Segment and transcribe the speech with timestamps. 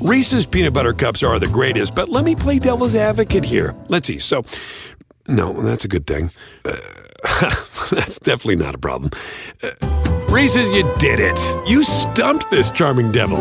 [0.00, 3.74] Reese's peanut butter cups are the greatest, but let me play devil's advocate here.
[3.88, 4.20] Let's see.
[4.20, 4.44] So,
[5.26, 6.30] no, that's a good thing.
[6.64, 6.76] Uh,
[7.90, 9.10] that's definitely not a problem.
[9.60, 9.70] Uh,
[10.30, 11.38] Reese's, you did it.
[11.68, 13.40] You stumped this charming devil.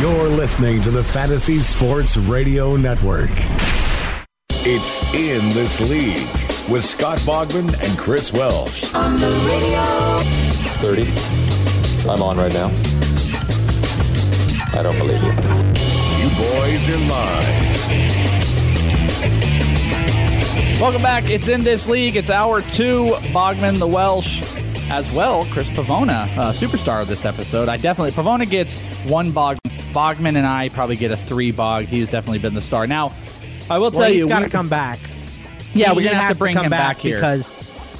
[0.00, 3.30] You're listening to the Fantasy Sports Radio Network.
[4.64, 6.28] It's In This League
[6.68, 8.92] with Scott Bogman and Chris Welsh.
[8.94, 10.22] On the radio.
[10.80, 12.08] 30.
[12.10, 13.11] I'm on right now.
[14.74, 15.30] I don't believe you.
[16.18, 17.90] You boys are live.
[20.80, 21.28] Welcome back.
[21.28, 22.16] It's in this league.
[22.16, 23.12] It's hour two.
[23.32, 24.42] Bogman, the Welsh,
[24.90, 25.44] as well.
[25.46, 27.68] Chris Pavona, uh, superstar of this episode.
[27.68, 29.58] I definitely Pavona gets one Bog.
[29.92, 31.84] Bogman and I probably get a three Bog.
[31.84, 32.86] He's definitely been the star.
[32.86, 33.12] Now,
[33.68, 34.98] I will tell well, you, he's got to come back.
[35.74, 37.52] Yeah, He we're gonna have to bring come him back, here because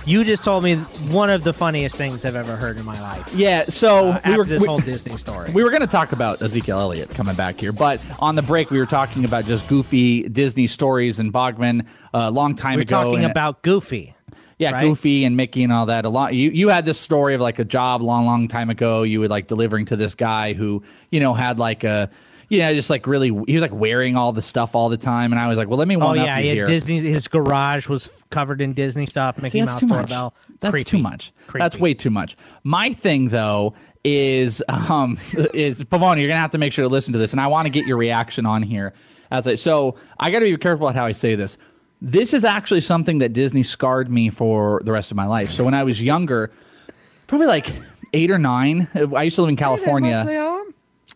[0.04, 0.76] you just told me
[1.10, 3.32] one of the funniest things I've ever heard in my life.
[3.34, 5.50] Yeah, so uh, we after were this we- whole Disney story.
[5.52, 8.70] We were going to talk about Ezekiel Elliott coming back here, but on the break
[8.70, 13.04] we were talking about just goofy Disney stories and Bogman a long time We're ago.
[13.04, 14.14] talking about Goofy.
[14.58, 14.80] yeah, right?
[14.82, 16.04] Goofy and Mickey and all that.
[16.04, 16.34] A lot.
[16.34, 19.02] You you had this story of like a job long, long time ago.
[19.02, 22.10] You were like delivering to this guy who you know had like a.
[22.48, 25.32] You know, just like really, he was like wearing all the stuff all the time,
[25.32, 26.66] and I was like, "Well, let me Oh one up yeah, you he had here."
[26.66, 26.98] Disney.
[26.98, 29.36] His garage was covered in Disney stuff.
[29.36, 30.34] Mickey See, that's Mouse too doorbell.
[30.60, 30.90] That's Creepy.
[30.90, 31.32] too much.
[31.54, 32.36] That's way too much.
[32.64, 35.18] My thing though is um
[35.54, 37.66] is Pavona, you're gonna have to make sure to listen to this, and I want
[37.66, 38.94] to get your reaction on here.
[39.30, 41.56] As I so I got to be careful about how I say this.
[42.04, 45.50] This is actually something that Disney scarred me for the rest of my life.
[45.52, 46.50] So when I was younger,
[47.28, 47.72] probably like
[48.12, 50.24] eight or nine, I used to live in California.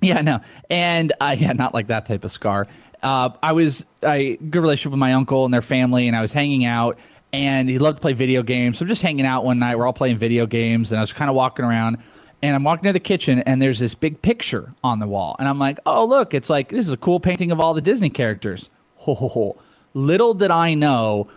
[0.01, 2.67] Yeah, no, and uh, yeah, not like that type of scar.
[3.03, 6.33] Uh, I was I good relationship with my uncle and their family, and I was
[6.33, 6.99] hanging out,
[7.33, 8.79] and he loved to play video games.
[8.79, 9.77] So I'm just hanging out one night.
[9.77, 11.99] We're all playing video games, and I was kind of walking around,
[12.43, 15.49] and I'm walking to the kitchen, and there's this big picture on the wall, and
[15.49, 18.11] I'm like, oh look, it's like this is a cool painting of all the Disney
[18.11, 18.71] characters.
[19.07, 19.57] Ho ho ho!
[19.95, 21.29] Little did I know,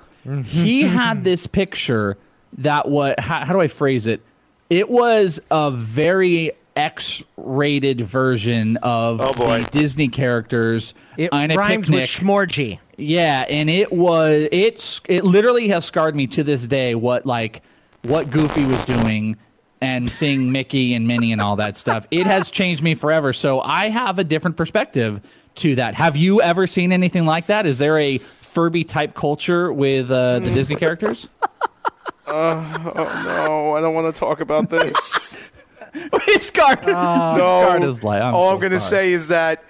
[0.43, 2.17] he had this picture
[2.57, 4.21] that what how, how do I phrase it?
[4.69, 9.63] It was a very X-rated version of Oh, boy.
[9.63, 12.01] the Disney characters It on a rhymes picnic.
[12.01, 12.79] with schmorgy.
[12.97, 16.95] yeah, and it was it's it literally has scarred me to this day.
[16.95, 17.61] What like
[18.03, 19.35] what Goofy was doing
[19.81, 22.07] and seeing Mickey and Minnie and all that stuff.
[22.11, 23.31] It has changed me forever.
[23.33, 25.21] So I have a different perspective
[25.55, 25.93] to that.
[25.95, 27.65] Have you ever seen anything like that?
[27.65, 31.27] Is there a Furby type culture with uh, the Disney characters?
[32.31, 35.35] Oh no, I don't want to talk about this.
[35.93, 36.79] it's scarred.
[36.85, 37.35] Oh.
[37.37, 38.21] no, scarred his life.
[38.21, 39.63] I'm all so I'm going to say is that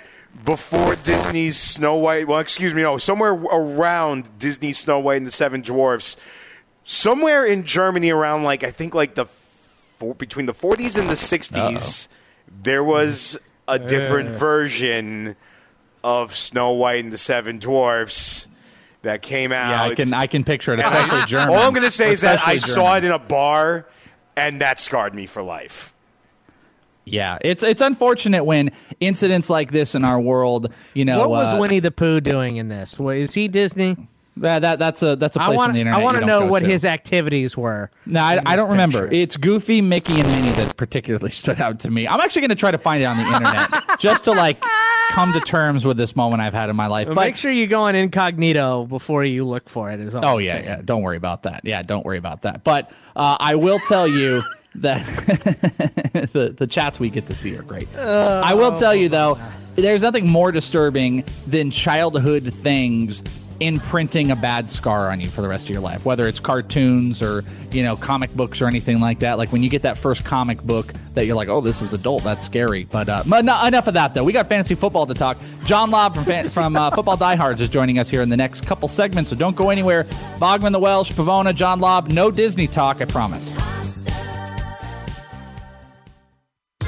[0.46, 5.32] before Disney's Snow White, well, excuse me, no, somewhere around Disney Snow White and the
[5.32, 6.18] Seven Dwarfs,
[6.84, 9.26] somewhere in Germany, around like I think like the
[9.98, 12.08] four, between the 40s and the 60s,
[12.62, 13.38] there was
[13.68, 15.36] a different version
[16.04, 18.48] of Snow White and the Seven Dwarfs
[19.02, 19.72] that came out.
[19.72, 21.50] Yeah, I can I can picture it, especially German.
[21.56, 23.88] All I'm going to say is that I Especially saw it in a bar,
[24.36, 25.94] and that scarred me for life.
[27.12, 31.54] Yeah, it's it's unfortunate when incidents like this in our world, you know, what was
[31.54, 33.00] uh, Winnie the Pooh doing in this?
[33.00, 33.96] Is he Disney?
[34.42, 35.70] that, that that's a that's a I place want.
[35.70, 36.00] on the internet.
[36.00, 36.68] I want to know what to.
[36.68, 37.92] his activities were.
[38.06, 39.04] No, I, I don't remember.
[39.04, 39.16] picture.
[39.16, 42.08] It's Goofy, Mickey, and Minnie that particularly stood out to me.
[42.08, 43.70] I'm actually going to try to find it on the internet
[44.00, 44.62] just to like
[45.12, 47.08] come to terms with this moment I've had in my life.
[47.08, 50.00] But But make sure you go on incognito before you look for it.
[50.00, 50.66] Is all oh I'm yeah, saying.
[50.66, 50.82] yeah.
[50.84, 51.62] Don't worry about that.
[51.64, 52.64] Yeah, don't worry about that.
[52.64, 54.44] But uh, I will tell you
[54.76, 55.06] that
[56.34, 57.88] the the chats we get to see are great.
[57.96, 59.38] I will tell you though,
[59.76, 63.24] there's nothing more disturbing than childhood things
[63.60, 67.22] imprinting a bad scar on you for the rest of your life whether it's cartoons
[67.22, 69.38] or you know comic books or anything like that.
[69.38, 72.24] Like when you get that first comic book that you're like oh this is adult.
[72.24, 72.86] That's scary.
[72.86, 74.24] But uh no, enough of that though.
[74.24, 75.38] We got fantasy football to talk.
[75.66, 78.66] John lobb from fan, from uh, football diehards is joining us here in the next
[78.66, 80.06] couple segments so don't go anywhere.
[80.40, 83.56] Bogman the welsh pavona john lobb no disney talk i promise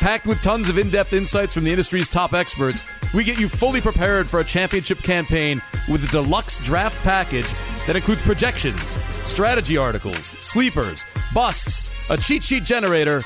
[0.00, 3.50] Packed with tons of in depth insights from the industry's top experts, we get you
[3.50, 5.60] fully prepared for a championship campaign
[5.90, 7.46] with a deluxe draft package
[7.86, 11.04] that includes projections, strategy articles, sleepers,
[11.34, 13.20] busts, a cheat sheet generator,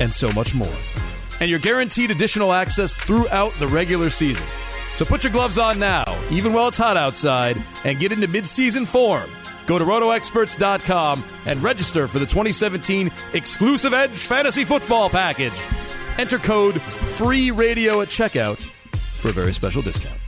[0.00, 0.72] and so much more.
[1.40, 4.46] And you're guaranteed additional access throughout the regular season.
[4.96, 8.86] So put your gloves on now, even while it's hot outside, and get into midseason
[8.86, 9.28] form.
[9.66, 15.60] Go to rotoexperts.com and register for the 2017 exclusive Edge Fantasy Football Package.
[16.18, 20.18] Enter code FREE RADIO at checkout for a very special discount.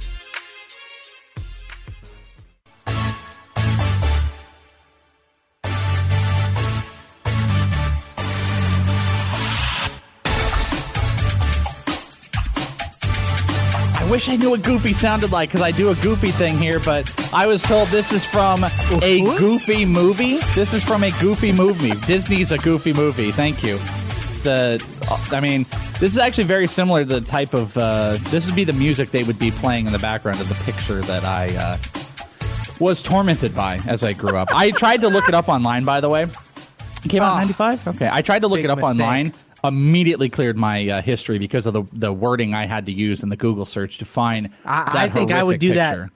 [13.96, 16.78] I wish I knew what Goofy sounded like because I do a Goofy thing here,
[16.84, 18.62] but I was told this is from
[19.02, 20.38] a Goofy movie.
[20.54, 21.94] This is from a Goofy movie.
[22.06, 23.32] Disney's a Goofy movie.
[23.32, 23.78] Thank you.
[24.42, 24.82] The,
[25.32, 25.64] I mean,
[26.00, 27.76] this is actually very similar to the type of.
[27.76, 30.54] Uh, this would be the music they would be playing in the background of the
[30.64, 31.76] picture that I uh,
[32.80, 34.48] was tormented by as I grew up.
[34.54, 36.22] I tried to look it up online, by the way.
[36.22, 37.40] It came out in Ah.
[37.40, 37.88] '95.
[37.88, 38.90] Okay, I tried to look it up mistake.
[38.90, 39.32] online.
[39.62, 43.28] Immediately cleared my uh, history because of the the wording I had to use in
[43.28, 44.48] the Google search to find.
[44.64, 46.08] I- I think I would do that.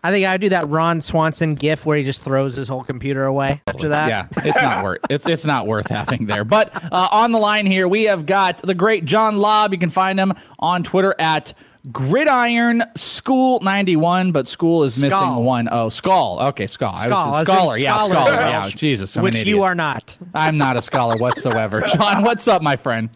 [0.00, 0.06] Picture.
[0.06, 2.84] I think I would do that Ron Swanson gif where he just throws his whole
[2.84, 4.08] computer away after that.
[4.08, 6.44] Yeah, it's not worth it's it's not worth having there.
[6.44, 9.72] But uh, on the line here, we have got the great John Lobb.
[9.72, 11.52] You can find him on Twitter at
[11.92, 15.42] Gridiron School ninety one, but school is missing Skull.
[15.42, 15.68] one.
[15.70, 16.40] Oh, Skull.
[16.40, 16.92] Okay, Skull.
[16.92, 17.78] I was as in scholar.
[17.78, 18.14] Yeah, scholar.
[18.14, 18.32] scholar.
[18.32, 20.16] Yeah, Jesus, I'm which an you are not.
[20.34, 21.80] I'm not a scholar whatsoever.
[21.86, 23.08] John, what's up, my friend?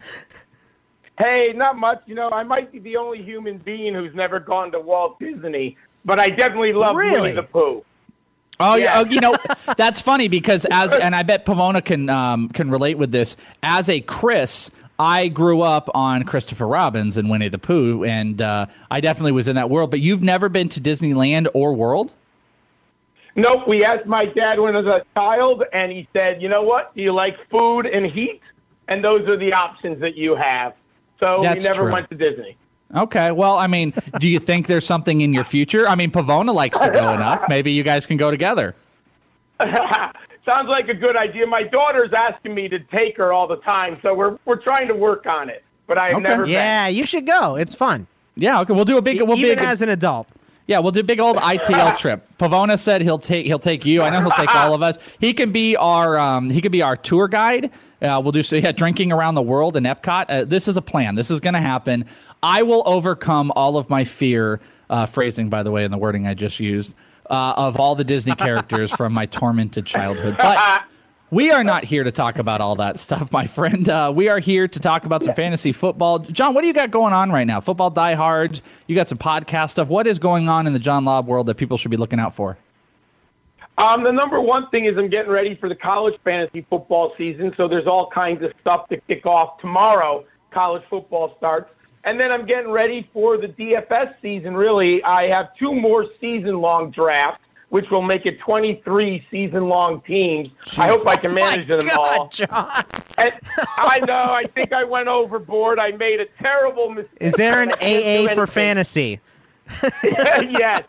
[1.19, 2.01] Hey, not much.
[2.07, 5.77] You know, I might be the only human being who's never gone to Walt Disney,
[6.05, 7.21] but I definitely love Really?
[7.21, 7.83] Winnie the Pooh.
[8.59, 8.83] Oh Yeah.
[8.83, 9.35] yeah, oh, you know
[9.77, 13.35] that's funny because as and I bet Pomona can um, can relate with this.
[13.63, 14.69] As a Chris,
[14.99, 19.47] I grew up on Christopher Robbins and Winnie the Pooh, and uh, I definitely was
[19.47, 19.89] in that world.
[19.91, 22.13] But you've never been to Disneyland or World?
[23.35, 26.61] Nope, we asked my dad when I was a child, and he said, you know
[26.61, 26.93] what?
[26.95, 28.41] Do you like food and heat?
[28.87, 30.75] And those are the options that you have.
[31.19, 31.91] So That's we never true.
[31.91, 32.55] went to Disney.
[32.95, 35.87] Okay, well, I mean, do you think there's something in your future?
[35.87, 37.43] I mean, Pavona likes to go enough.
[37.49, 38.75] Maybe you guys can go together.
[39.63, 41.47] Sounds like a good idea.
[41.47, 44.93] My daughter's asking me to take her all the time, so we're we're trying to
[44.95, 45.63] work on it.
[45.87, 46.23] But I've Okay.
[46.23, 47.55] never Yeah, you should go.
[47.55, 48.05] It's fun.
[48.35, 49.21] Yeah, okay, we'll do a big.
[49.21, 50.27] We'll Even big, as an adult.
[50.67, 52.27] Yeah, we'll do big old ITL trip.
[52.37, 54.01] Pavona said he'll take he'll take you.
[54.01, 54.97] I know he'll take all of us.
[55.19, 57.71] He can be our um, he can be our tour guide.
[58.01, 60.25] Uh, we'll do so yeah, drinking around the world in Epcot.
[60.27, 61.15] Uh, this is a plan.
[61.15, 62.05] This is going to happen.
[62.41, 64.59] I will overcome all of my fear.
[64.89, 66.93] Uh, phrasing, by the way, in the wording I just used
[67.29, 70.35] uh, of all the Disney characters from my tormented childhood.
[70.37, 70.83] But
[71.33, 73.89] we are not here to talk about all that stuff, my friend.
[73.89, 76.19] Uh, we are here to talk about some fantasy football.
[76.19, 77.59] John, what do you got going on right now?
[77.59, 78.61] Football diehards.
[78.87, 79.87] You got some podcast stuff.
[79.87, 82.35] What is going on in the John Lobb world that people should be looking out
[82.35, 82.57] for?
[83.79, 87.51] Um, the number one thing is I'm getting ready for the college fantasy football season,
[87.57, 90.25] so there's all kinds of stuff to kick off tomorrow.
[90.51, 91.71] College football starts.
[92.03, 95.01] And then I'm getting ready for the DFS season, really.
[95.03, 97.42] I have two more season long drafts,
[97.73, 100.49] which will make it 23 season long teams.
[100.77, 102.27] I hope I can manage them all.
[102.27, 102.69] John.
[103.17, 103.33] And
[103.77, 105.79] I know, I think I went overboard.
[105.79, 107.17] I made a terrible mistake.
[107.19, 109.19] Is there an I can't do AA for fantasy?
[110.03, 110.83] yes.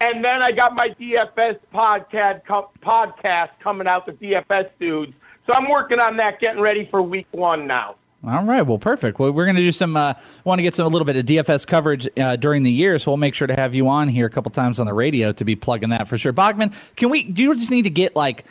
[0.00, 2.40] And then I got my DFS podcast
[2.82, 5.12] podcast coming out, the DFS dudes.
[5.46, 7.96] So I'm working on that, getting ready for week one now.
[8.24, 9.18] All right, well, perfect.
[9.18, 9.96] Well, we're going to do some.
[9.96, 10.14] Uh,
[10.44, 13.10] Want to get some a little bit of DFS coverage uh, during the year, so
[13.10, 15.44] we'll make sure to have you on here a couple times on the radio to
[15.44, 16.32] be plugging that for sure.
[16.32, 17.24] Bogman, can we?
[17.24, 18.44] Do you just need to get like?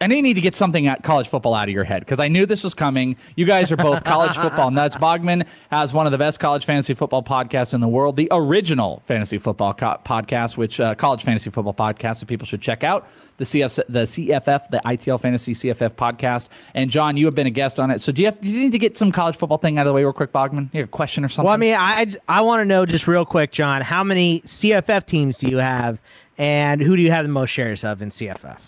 [0.00, 2.20] I know you need to get something at college football out of your head because
[2.20, 3.16] I knew this was coming.
[3.34, 4.96] You guys are both college football nuts.
[4.96, 9.02] Bogman has one of the best college fantasy football podcasts in the world, the original
[9.06, 13.08] fantasy football co- podcast, which uh, college fantasy football podcast that people should check out.
[13.38, 16.48] The CS, the CFF, the ITL Fantasy CFF podcast.
[16.74, 18.00] And John, you have been a guest on it.
[18.00, 18.40] So do you have?
[18.40, 20.32] Do you need to get some college football thing out of the way real quick,
[20.32, 20.72] Bogman?
[20.72, 21.46] You have a question or something?
[21.46, 23.80] Well, I mean, I I want to know just real quick, John.
[23.80, 26.00] How many CFF teams do you have,
[26.36, 28.58] and who do you have the most shares of in CFF?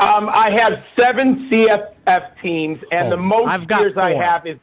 [0.00, 4.46] Um, I have seven CFF teams, and the Oh, most I've got years I have
[4.46, 4.58] is,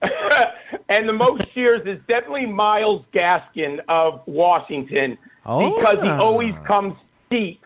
[0.88, 6.18] and the most years is definitely Myles Gaskin of Washington because he Oh.
[6.20, 6.94] always comes
[7.30, 7.60] deep.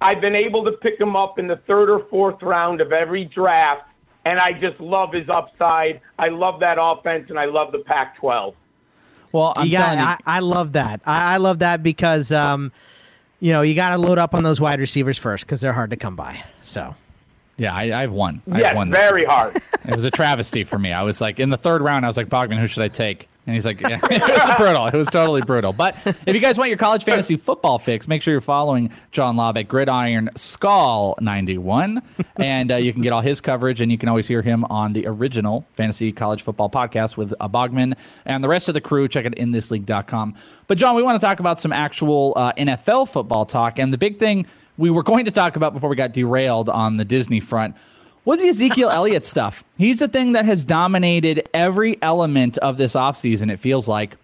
[0.00, 3.24] I've been able to pick him up in the third or fourth round of every
[3.24, 3.82] draft,
[4.24, 6.00] and I just love his upside.
[6.18, 8.54] I love that offense, and I love the Pac-12.
[9.32, 10.04] well, I'm you got, telling you.
[10.04, 11.00] I, I love that.
[11.06, 12.70] I, I love that because, um,
[13.40, 15.90] you know, you got to load up on those wide receivers first because they're hard
[15.90, 16.42] to come by.
[16.62, 16.94] So
[17.58, 18.42] yeah, I, I have one.
[18.50, 18.90] I Yes, have one.
[18.90, 19.56] very hard.
[19.88, 20.90] It was a travesty for me.
[20.92, 22.04] I was like in the third round.
[22.04, 23.28] I was like Bogman, who should I take?
[23.46, 24.86] And he's like, yeah, it was brutal.
[24.86, 25.72] It was totally brutal.
[25.72, 29.36] But if you guys want your college fantasy football fix, make sure you're following John
[29.36, 32.02] Lobb at Gridiron Skull 91.
[32.36, 34.92] And uh, you can get all his coverage, and you can always hear him on
[34.94, 39.06] the original Fantasy College Football podcast with uh, Bogman and the rest of the crew.
[39.06, 40.34] Check it in thisleague.com.
[40.66, 43.78] But, John, we want to talk about some actual uh, NFL football talk.
[43.78, 46.96] And the big thing we were going to talk about before we got derailed on
[46.96, 47.76] the Disney front
[48.26, 49.64] was the Ezekiel Elliott stuff.
[49.78, 54.16] He's the thing that has dominated every element of this offseason, it feels like.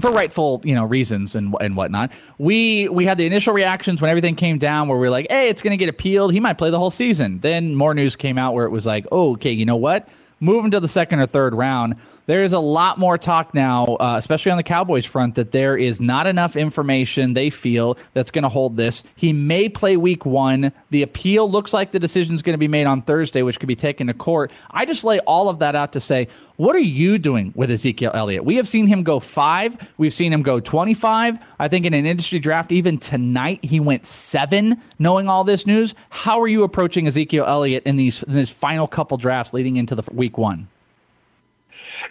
[0.00, 2.12] For rightful, you know, reasons and and whatnot.
[2.38, 5.50] We we had the initial reactions when everything came down, where we are like, "Hey,
[5.50, 6.32] it's going to get appealed.
[6.32, 9.06] He might play the whole season." Then more news came out where it was like,
[9.12, 10.08] "Oh, okay, you know what?
[10.40, 11.96] Moving to the second or third round."
[12.26, 15.76] There is a lot more talk now, uh, especially on the Cowboys front, that there
[15.76, 19.02] is not enough information they feel that's going to hold this.
[19.16, 20.72] He may play week one.
[20.90, 23.66] The appeal looks like the decision is going to be made on Thursday, which could
[23.66, 24.52] be taken to court.
[24.70, 28.12] I just lay all of that out to say, what are you doing with Ezekiel
[28.14, 28.44] Elliott?
[28.44, 29.76] We have seen him go five.
[29.96, 31.38] We've seen him go 25.
[31.58, 35.94] I think in an industry draft, even tonight, he went seven, knowing all this news.
[36.10, 39.96] How are you approaching Ezekiel Elliott in these, in these final couple drafts leading into
[39.96, 40.68] the week one?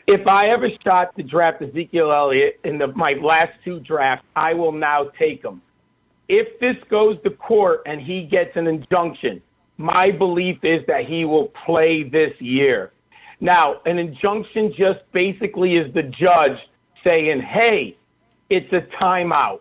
[0.07, 4.53] If I ever shot to draft Ezekiel Elliott in the, my last two drafts, I
[4.53, 5.61] will now take him.
[6.27, 9.41] If this goes to court and he gets an injunction,
[9.77, 12.91] my belief is that he will play this year.
[13.39, 16.57] Now, an injunction just basically is the judge
[17.05, 17.97] saying, hey,
[18.49, 19.59] it's a timeout.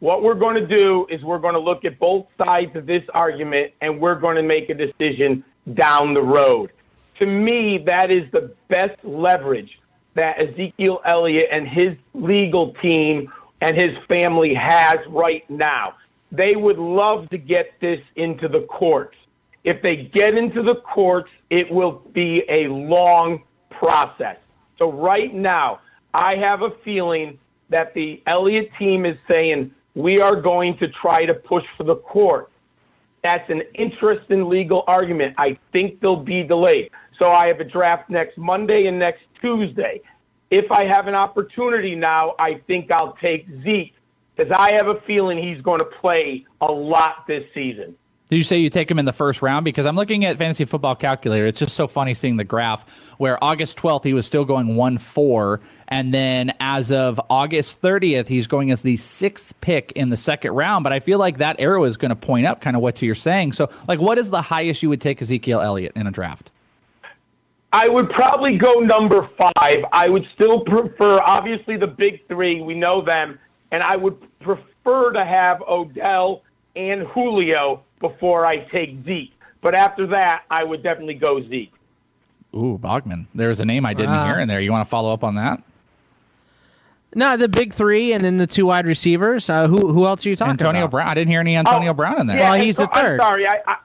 [0.00, 3.02] What we're going to do is we're going to look at both sides of this
[3.14, 6.72] argument and we're going to make a decision down the road
[7.20, 9.78] to me, that is the best leverage
[10.14, 15.94] that Ezekiel Elliott and his legal team and his family has right now.
[16.30, 19.16] They would love to get this into the courts.
[19.64, 24.36] If they get into the courts, it will be a long process.
[24.78, 25.80] So, right now,
[26.12, 27.38] I have a feeling
[27.70, 31.96] that the Elliott team is saying, we are going to try to push for the
[31.96, 32.50] court.
[33.22, 35.34] That's an interesting legal argument.
[35.38, 36.90] I think they'll be delayed.
[37.18, 40.00] So I have a draft next Monday and next Tuesday.
[40.50, 43.94] If I have an opportunity now, I think I'll take Zeke
[44.36, 47.96] because I have a feeling he's going to play a lot this season.
[48.30, 49.64] Did you say you take him in the first round?
[49.64, 51.46] Because I'm looking at Fantasy Football Calculator.
[51.46, 54.98] It's just so funny seeing the graph where August 12th he was still going 1
[54.98, 55.60] 4.
[55.88, 60.52] And then as of August 30th, he's going as the sixth pick in the second
[60.52, 60.84] round.
[60.84, 63.14] But I feel like that arrow is going to point up kind of what you're
[63.14, 63.52] saying.
[63.52, 66.50] So, like, what is the highest you would take Ezekiel Elliott in a draft?
[67.74, 69.84] I would probably go number five.
[69.90, 72.60] I would still prefer, obviously, the big three.
[72.60, 73.36] We know them.
[73.72, 76.42] And I would prefer to have Odell
[76.76, 79.32] and Julio before I take Zeke.
[79.60, 81.72] But after that, I would definitely go Zeke.
[82.54, 83.26] Ooh, Bogman.
[83.34, 84.60] There's a name I didn't uh, hear in there.
[84.60, 85.60] You want to follow up on that?
[87.16, 89.50] No, the big three, and then the two wide receivers.
[89.50, 90.90] Uh, who who else are you talking Antonio about?
[90.92, 91.08] Brown.
[91.08, 92.38] I didn't hear any Antonio oh, Brown in there.
[92.38, 93.48] Yeah, well, he's the 3rd I'm sorry.
[93.48, 93.76] I, I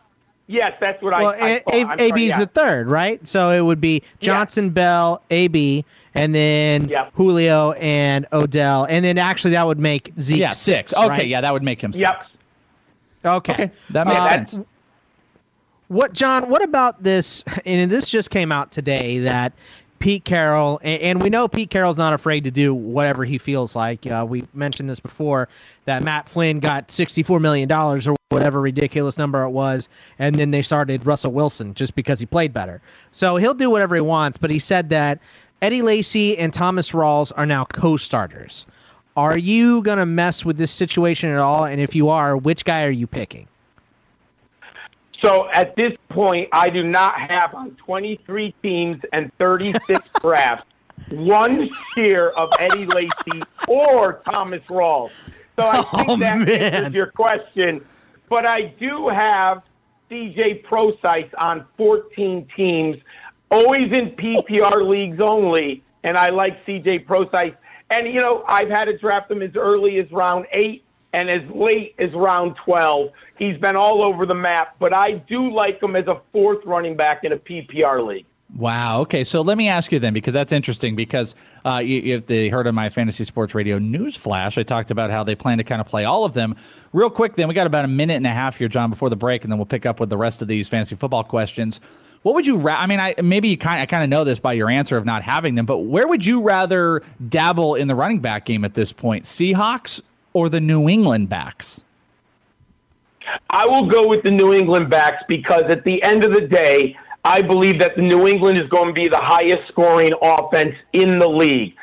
[0.50, 1.62] Yes, that's what well, I.
[1.68, 2.40] Well, AB's yeah.
[2.40, 3.26] the third, right?
[3.28, 4.72] So it would be Johnson, yeah.
[4.72, 7.12] Bell, AB, and then yep.
[7.14, 10.40] Julio and Odell, and then actually that would make Zeke.
[10.40, 10.92] Yeah, six.
[10.92, 11.28] six okay, right?
[11.28, 12.24] yeah, that would make him yep.
[12.24, 12.38] six.
[13.24, 13.54] Okay.
[13.54, 14.60] okay, that makes uh, sense.
[15.90, 16.50] What, John?
[16.50, 17.44] What about this?
[17.66, 19.54] And this just came out today that
[20.00, 23.76] Pete Carroll, and, and, we know Pete Carroll's not afraid to do whatever he feels
[23.76, 24.06] like.
[24.08, 25.50] Uh, we mentioned this before
[25.86, 30.62] that Matt Flynn got $64 million or whatever ridiculous number it was, and then they
[30.62, 32.82] started Russell Wilson just because he played better.
[33.12, 35.20] So he'll do whatever he wants, but he said that
[35.62, 38.66] Eddie Lacy and Thomas Rawls are now co starters.
[39.18, 41.66] Are you going to mess with this situation at all?
[41.66, 43.48] And if you are, which guy are you picking?
[45.22, 50.66] So at this point, I do not have on 23 teams and 36 drafts
[51.10, 55.12] one share of Eddie Lacy or Thomas Rawls.
[55.56, 56.74] So I oh, think oh, that man.
[56.74, 57.84] answers your question.
[58.30, 59.64] But I do have
[60.10, 62.98] CJ Prosise on 14 teams,
[63.52, 67.54] always in PPR leagues only, and I like CJ Prosise.
[67.90, 71.42] And, you know, I've had to draft him as early as round eight and as
[71.54, 73.10] late as round 12.
[73.38, 76.96] He's been all over the map, but I do like him as a fourth running
[76.96, 78.26] back in a PPR league.
[78.56, 79.02] Wow.
[79.02, 79.24] Okay.
[79.24, 80.96] So let me ask you then, because that's interesting.
[80.96, 81.36] Because
[81.66, 85.24] uh, if they heard of my fantasy sports radio news flash, I talked about how
[85.24, 86.56] they plan to kind of play all of them.
[86.92, 89.16] Real quick, then we got about a minute and a half here, John, before the
[89.16, 91.80] break, and then we'll pick up with the rest of these fantasy football questions.
[92.24, 92.68] What would you?
[92.68, 95.06] I mean, I maybe you kind I kind of know this by your answer of
[95.06, 98.74] not having them, but where would you rather dabble in the running back game at
[98.74, 99.24] this point?
[99.24, 100.02] Seahawks
[100.34, 101.82] or the New England backs?
[103.50, 106.96] I will go with the New England backs because at the end of the day,
[107.24, 111.20] I believe that the New England is going to be the highest scoring offense in
[111.20, 111.76] the league.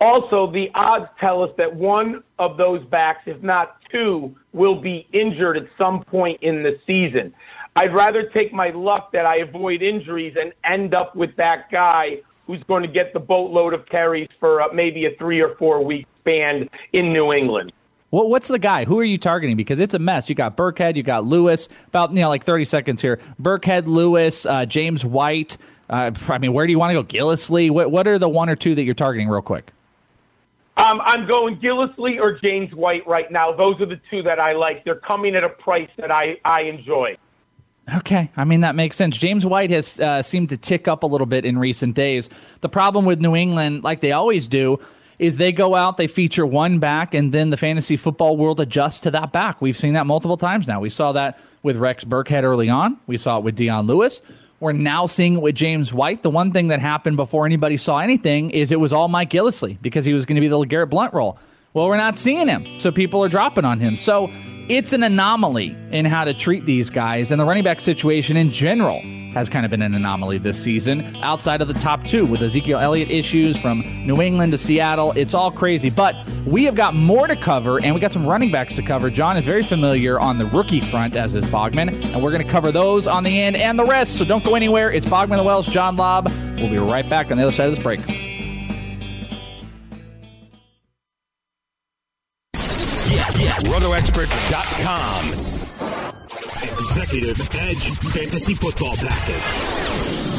[0.00, 5.06] Also, the odds tell us that one of those backs, if not two, will be
[5.12, 7.34] injured at some point in the season.
[7.76, 12.22] I'd rather take my luck that I avoid injuries and end up with that guy
[12.46, 15.84] who's going to get the boatload of carries for uh, maybe a three or four
[15.84, 17.72] week span in New England.
[18.10, 18.84] Well, what's the guy?
[18.84, 19.56] Who are you targeting?
[19.56, 20.28] Because it's a mess.
[20.28, 21.68] You got Burkhead, you got Lewis.
[21.88, 23.20] About you know like thirty seconds here.
[23.40, 25.56] Burkhead, Lewis, uh, James White.
[25.88, 27.04] Uh, I mean, where do you want to go?
[27.04, 27.70] Gillislee.
[27.70, 29.72] What what are the one or two that you're targeting, real quick?
[30.76, 33.52] Um, I'm going Gillislee or James White right now.
[33.52, 34.84] Those are the two that I like.
[34.84, 37.18] They're coming at a price that I, I enjoy.
[37.96, 39.16] Okay, I mean that makes sense.
[39.18, 42.30] James White has uh, seemed to tick up a little bit in recent days.
[42.60, 44.78] The problem with New England, like they always do,
[45.20, 49.00] is they go out, they feature one back, and then the fantasy football world adjusts
[49.00, 49.60] to that back.
[49.60, 50.80] We've seen that multiple times now.
[50.80, 52.98] We saw that with Rex Burkhead early on.
[53.06, 54.22] We saw it with Dion Lewis.
[54.60, 56.22] We're now seeing it with James White.
[56.22, 59.76] The one thing that happened before anybody saw anything is it was all Mike Gillislee
[59.82, 61.38] because he was going to be the LeGarrette Blunt role.
[61.74, 63.98] Well, we're not seeing him, so people are dropping on him.
[63.98, 64.30] So
[64.70, 68.50] it's an anomaly in how to treat these guys, and the running back situation in
[68.50, 72.42] general has kind of been an anomaly this season outside of the top two with
[72.42, 75.12] Ezekiel Elliott issues from New England to Seattle.
[75.16, 78.50] It's all crazy, but we have got more to cover, and we got some running
[78.50, 79.10] backs to cover.
[79.10, 82.50] John is very familiar on the rookie front, as is Bogman, and we're going to
[82.50, 84.90] cover those on the end and the rest, so don't go anywhere.
[84.90, 86.30] It's Bogman the Wells, John Lobb.
[86.56, 88.00] We'll be right back on the other side of this break.
[93.10, 93.58] Yeah, yeah.
[93.58, 95.49] RotoExperts.com.
[97.12, 100.29] Edge Fantasy Football Package.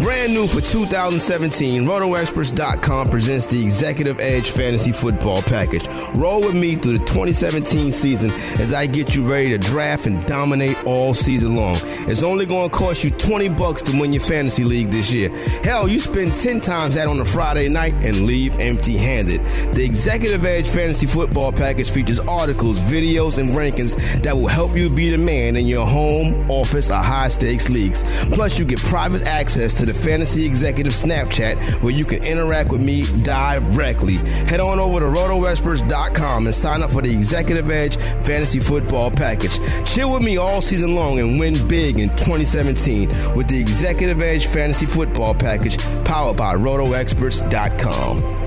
[0.00, 5.86] Brand new for 2017, RotoExperts.com presents the Executive Edge Fantasy Football Package.
[6.14, 10.24] Roll with me through the 2017 season as I get you ready to draft and
[10.24, 11.76] dominate all season long.
[12.08, 15.28] It's only going to cost you 20 bucks to win your fantasy league this year.
[15.62, 19.44] Hell, you spend 10 times that on a Friday night and leave empty-handed.
[19.74, 24.88] The Executive Edge Fantasy Football Package features articles, videos, and rankings that will help you
[24.88, 28.02] be the man in your home, office, or high-stakes leagues.
[28.32, 32.82] Plus, you get private access to the Fantasy Executive Snapchat where you can interact with
[32.82, 34.14] me directly.
[34.46, 39.58] Head on over to rotoexperts.com and sign up for the Executive Edge Fantasy Football Package.
[39.84, 44.46] Chill with me all season long and win big in 2017 with the Executive Edge
[44.46, 48.40] Fantasy Football Package powered by rotoexperts.com.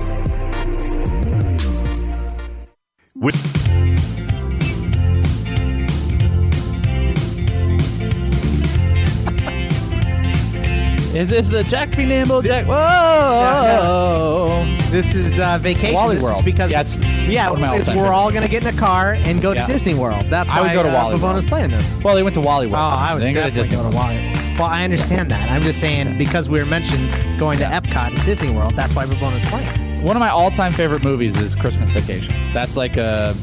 [3.16, 3.34] With
[11.14, 12.66] Is this a Jack Be Nimble, Jack?
[12.66, 14.64] Whoa!
[14.90, 15.94] This is uh, vacation.
[15.94, 16.44] Wally This is World.
[16.44, 19.12] because Yeah, it's yeah, one of my it's- we're all gonna get in a car
[19.14, 19.66] and go Yeah.
[19.66, 20.26] to Disney World.
[20.28, 21.46] That's I would go to uh, Wally Pavona's World.
[21.46, 21.94] playing this.
[22.02, 22.78] Well, they went to Wally World.
[22.82, 24.32] Oh, I would They gonna definitely Disney go to Wally.
[24.58, 25.48] Well, I understand that.
[25.50, 28.74] I'm just saying because we were mentioned going to Epcot and Disney World.
[28.76, 30.00] That's why Pavona's playing this.
[30.02, 32.34] One of my all-time favorite movies is Christmas Vacation.
[32.52, 33.34] That's like a.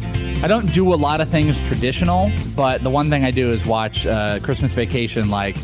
[0.44, 3.66] I don't do a lot of things traditional, but the one thing I do is
[3.66, 5.56] watch uh, Christmas Vacation like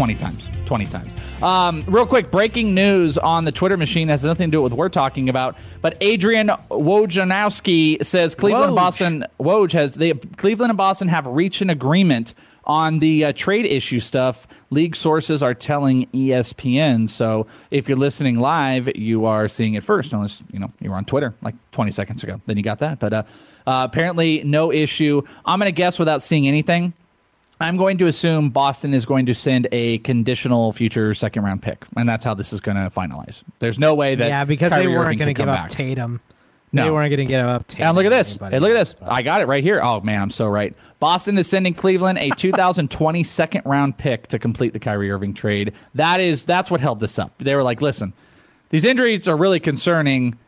[0.00, 0.48] 20 times.
[0.64, 1.12] 20 times.
[1.42, 4.78] Um, real quick, breaking news on the Twitter machine has nothing to do with what
[4.78, 5.58] we're talking about.
[5.82, 11.60] But Adrian Wojnarowski says Cleveland and Boston Woj has they Cleveland and Boston have reached
[11.60, 12.32] an agreement
[12.64, 14.48] on the uh, trade issue stuff.
[14.70, 17.10] League sources are telling ESPN.
[17.10, 20.14] So if you're listening live, you are seeing it first.
[20.14, 23.00] Unless you know you were on Twitter like 20 seconds ago, then you got that.
[23.00, 23.22] But uh,
[23.66, 25.20] uh, apparently, no issue.
[25.44, 26.94] I'm going to guess without seeing anything.
[27.60, 31.84] I'm going to assume Boston is going to send a conditional future second round pick,
[31.96, 33.42] and that's how this is going to finalize.
[33.58, 35.70] There's no way that yeah, because Kyrie they weren't going to give up back.
[35.70, 36.20] Tatum.
[36.72, 36.84] No.
[36.84, 37.88] They weren't going to give up Tatum.
[37.88, 38.38] And look at this.
[38.38, 38.94] Hey, look at this.
[39.02, 39.80] I got it right here.
[39.82, 40.74] Oh man, I'm so right.
[41.00, 45.74] Boston is sending Cleveland a 2020 second round pick to complete the Kyrie Irving trade.
[45.94, 47.32] That is that's what held this up.
[47.38, 48.14] They were like, listen,
[48.70, 50.38] these injuries are really concerning.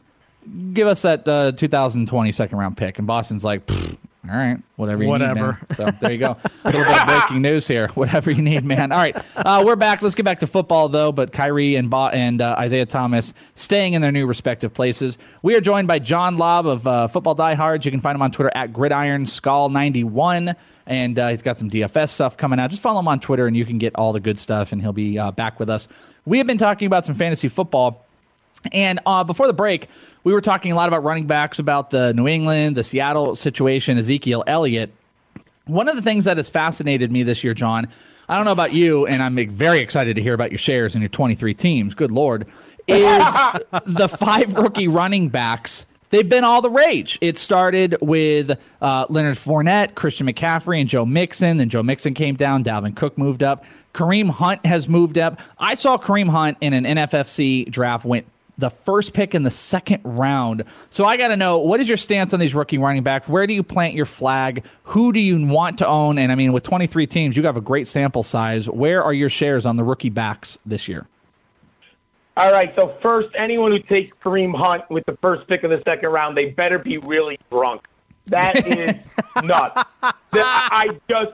[0.72, 2.98] Give us that uh, 2020 second round pick.
[2.98, 5.58] And Boston's like, "Pfft, all right, whatever you Whatever.
[5.68, 5.92] need, man.
[5.92, 6.37] So there you go.
[6.64, 7.88] A little bit of breaking news here.
[7.88, 8.92] Whatever you need, man.
[8.92, 10.00] All right, uh, we're back.
[10.00, 11.11] Let's get back to football though.
[11.11, 15.18] But Kyrie and ba- and uh, Isaiah Thomas staying in their new respective places.
[15.42, 17.85] We are joined by John Lobb of uh, Football Diehards.
[17.85, 20.54] You can find him on Twitter at Gridiron Skull 91
[20.87, 22.70] and uh, he's got some DFS stuff coming out.
[22.70, 24.72] Just follow him on Twitter, and you can get all the good stuff.
[24.72, 25.87] And he'll be uh, back with us.
[26.24, 28.04] We have been talking about some fantasy football.
[28.70, 29.88] And uh, before the break,
[30.25, 33.98] we were talking a lot about running backs, about the New England, the Seattle situation,
[33.98, 34.92] Ezekiel Elliott.
[35.66, 37.88] One of the things that has fascinated me this year, John,
[38.29, 41.03] I don't know about you, and I'm very excited to hear about your shares in
[41.03, 41.94] your 23 teams.
[41.94, 42.46] Good Lord.
[42.88, 43.25] Is
[43.87, 45.87] the five rookie running backs.
[46.11, 47.16] They've been all the rage.
[47.20, 51.59] It started with uh, Leonard Fournette, Christian McCaffrey, and Joe Mixon.
[51.59, 52.64] Then Joe Mixon came down.
[52.64, 53.64] Dalvin Cook moved up.
[53.94, 55.40] Kareem Hunt has moved up.
[55.59, 58.27] I saw Kareem Hunt in an NFFC draft went
[58.58, 60.64] the first pick in the second round.
[60.90, 63.28] So I got to know what is your stance on these rookie running backs?
[63.28, 64.64] Where do you plant your flag?
[64.84, 66.18] Who do you want to own?
[66.18, 68.68] And I mean, with 23 teams, you have a great sample size.
[68.68, 71.06] Where are your shares on the rookie backs this year?
[72.36, 72.72] All right.
[72.76, 76.36] So first, anyone who takes Kareem Hunt with the first pick of the second round,
[76.36, 77.86] they better be really drunk.
[78.26, 78.94] That is
[79.42, 79.82] nuts.
[80.32, 81.32] I just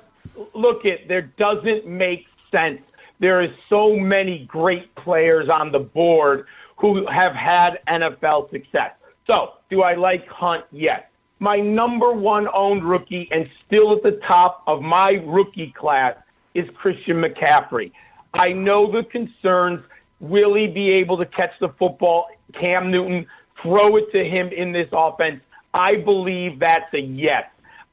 [0.55, 2.81] look at there doesn't make sense.
[3.21, 6.47] There is so many great players on the board
[6.79, 8.93] who have had NFL success.
[9.27, 10.65] So, do I like Hunt?
[10.73, 11.03] Yes.
[11.41, 16.17] My number one owned rookie and still at the top of my rookie class
[16.55, 17.93] is Christian McCaffrey.
[18.35, 19.81] I know the concerns.
[20.21, 22.29] Will he be able to catch the football?
[22.59, 23.27] Cam Newton,
[23.63, 25.41] throw it to him in this offense.
[25.75, 27.45] I believe that's a yes.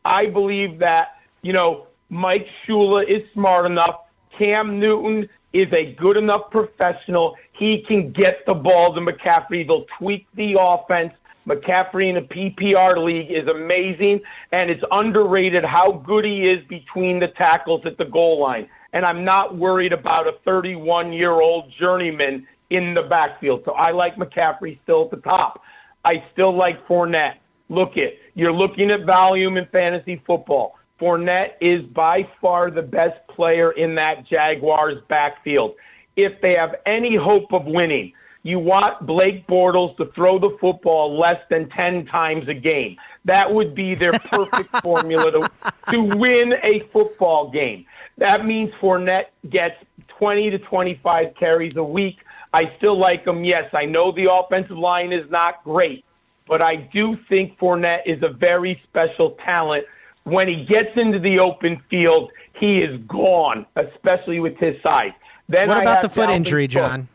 [0.06, 4.02] I believe that, you know, Mike Shula is smart enough.
[4.38, 7.36] Cam Newton is a good enough professional.
[7.54, 9.66] He can get the ball to McCaffrey.
[9.66, 11.14] They'll tweak the offense.
[11.48, 14.20] McCaffrey in a PPR league is amazing,
[14.52, 18.68] and it's underrated how good he is between the tackles at the goal line.
[18.92, 23.62] And I'm not worried about a 31 year old journeyman in the backfield.
[23.64, 25.62] So I like McCaffrey still at the top.
[26.04, 27.36] I still like Fournette.
[27.70, 28.20] Look it.
[28.34, 30.75] You're looking at volume in fantasy football.
[31.00, 35.76] Fournette is by far the best player in that Jaguars backfield.
[36.16, 41.20] If they have any hope of winning, you want Blake Bortles to throw the football
[41.20, 42.96] less than 10 times a game.
[43.26, 45.52] That would be their perfect formula to,
[45.92, 47.86] to win a football game.
[48.18, 49.76] That means Fournette gets
[50.20, 52.22] 20 to 25 carries a week.
[52.54, 53.44] I still like him.
[53.44, 56.06] Yes, I know the offensive line is not great,
[56.48, 59.86] but I do think Fournette is a very special talent
[60.26, 65.14] when he gets into the open field, he is gone, especially with his size.
[65.48, 66.74] Then what I about the foot Dalvin injury, Cook.
[66.74, 67.08] John?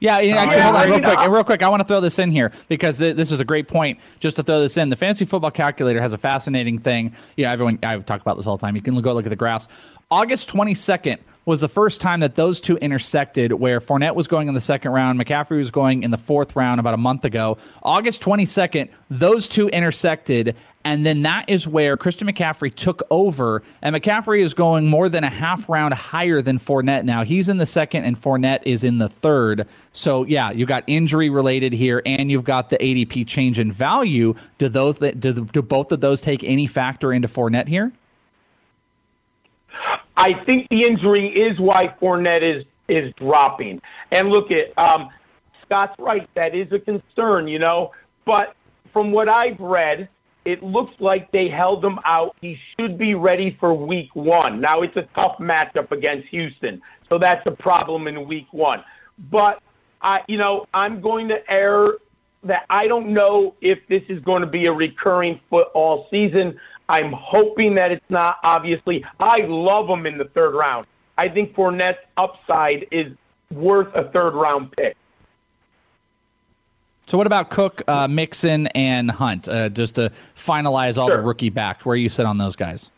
[0.00, 1.62] Yeah, yeah, actually, yeah, hold on, real quick, real quick.
[1.62, 4.00] I want to throw this in here because th- this is a great point.
[4.20, 7.14] Just to throw this in, the fantasy football calculator has a fascinating thing.
[7.36, 8.76] Yeah, everyone, I talk about this all the time.
[8.76, 9.68] You can go look at the graphs.
[10.10, 14.48] August twenty second was the first time that those two intersected, where Fournette was going
[14.48, 17.58] in the second round, McCaffrey was going in the fourth round about a month ago.
[17.82, 23.62] August twenty second, those two intersected, and then that is where Christian McCaffrey took over,
[23.82, 27.24] and McCaffrey is going more than a half round higher than Fournette now.
[27.24, 29.66] He's in the second, and Fournette is in the third.
[29.92, 34.34] So yeah, you got injury related here, and you've got the ADP change in value.
[34.58, 37.92] Do those do, do both of those take any factor into Fournette here?
[40.16, 43.80] I think the injury is why Fournette is is dropping.
[44.12, 45.08] And look at um,
[45.64, 47.92] Scott's right; that is a concern, you know.
[48.24, 48.54] But
[48.92, 50.08] from what I've read,
[50.44, 52.36] it looks like they held him out.
[52.40, 54.60] He should be ready for Week One.
[54.60, 58.84] Now it's a tough matchup against Houston, so that's a problem in Week One.
[59.30, 59.62] But
[60.02, 61.94] I, you know, I'm going to err
[62.44, 66.58] that I don't know if this is going to be a recurring foot all season.
[66.88, 68.38] I'm hoping that it's not.
[68.44, 70.86] Obviously, I love him in the third round.
[71.16, 73.12] I think Fournette's upside is
[73.50, 74.96] worth a third round pick.
[77.06, 79.46] So what about Cook, uh, Mixon, and Hunt?
[79.46, 81.18] Uh, just to finalize all Sure.
[81.18, 82.90] the rookie backs, where you sit on those guys?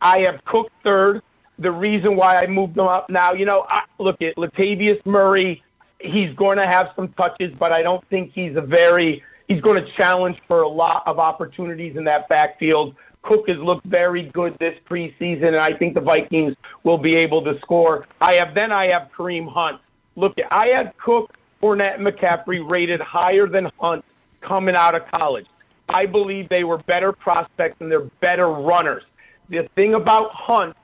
[0.00, 1.22] I have Cook third.
[1.58, 5.62] The reason why I moved him up now, you know, I, look at Latavius Murray.
[6.00, 9.24] He's going to have some touches, but I don't think he's a very.
[9.48, 12.94] He's going to challenge for a lot of opportunities in that backfield.
[13.22, 17.42] Cook has looked very good this preseason, and I think the Vikings will be able
[17.44, 18.06] to score.
[18.20, 19.80] I have then I have Kareem Hunt.
[20.16, 21.32] Look, I had Cook,
[21.62, 24.04] Fournette, and McCaffrey rated higher than Hunt
[24.40, 25.46] coming out of college.
[25.88, 29.02] I believe they were better prospects and they're better runners.
[29.48, 30.76] The thing about Hunt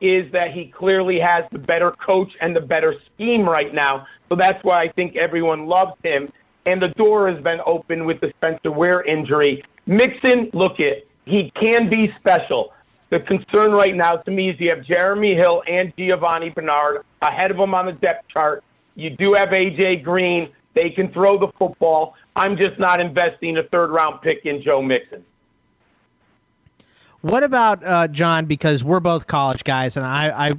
[0.00, 4.06] is that he clearly has the better coach and the better scheme right now.
[4.28, 6.32] So that's why I think everyone loves him.
[6.66, 9.64] And the door has been open with the Spencer Ware injury.
[9.86, 12.72] Mixon, look it, he can be special.
[13.10, 17.50] The concern right now to me is you have Jeremy Hill and Giovani Bernard ahead
[17.50, 18.64] of him on the depth chart.
[18.94, 20.50] You do have AJ Green.
[20.74, 22.14] They can throw the football.
[22.36, 25.24] I'm just not investing a third round pick in Joe Mixon.
[27.20, 28.46] What about uh, John?
[28.46, 30.52] Because we're both college guys, and I, I,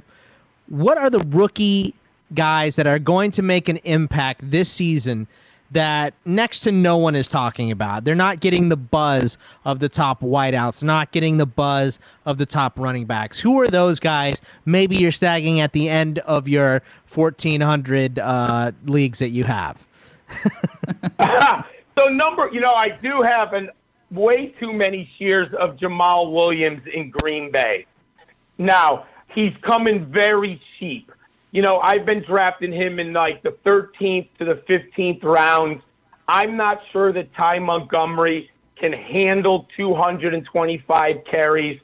[0.68, 1.94] what are the rookie
[2.34, 5.26] guys that are going to make an impact this season
[5.74, 8.04] that next to no one is talking about?
[8.04, 12.46] They're not getting the buzz of the top wideouts, not getting the buzz of the
[12.46, 13.38] top running backs.
[13.38, 14.40] Who are those guys?
[14.64, 16.82] Maybe you're stagging at the end of your
[17.12, 19.84] 1,400 uh, leagues that you have.
[21.98, 23.70] so number, you know, I do have an
[24.10, 27.86] way too many shares of Jamaal Williams in Green Bay.
[28.58, 31.10] Now he's coming very cheap.
[31.54, 35.80] You know, I've been drafting him in like the 13th to the 15th rounds.
[36.26, 41.80] I'm not sure that Ty Montgomery can handle 225 carries.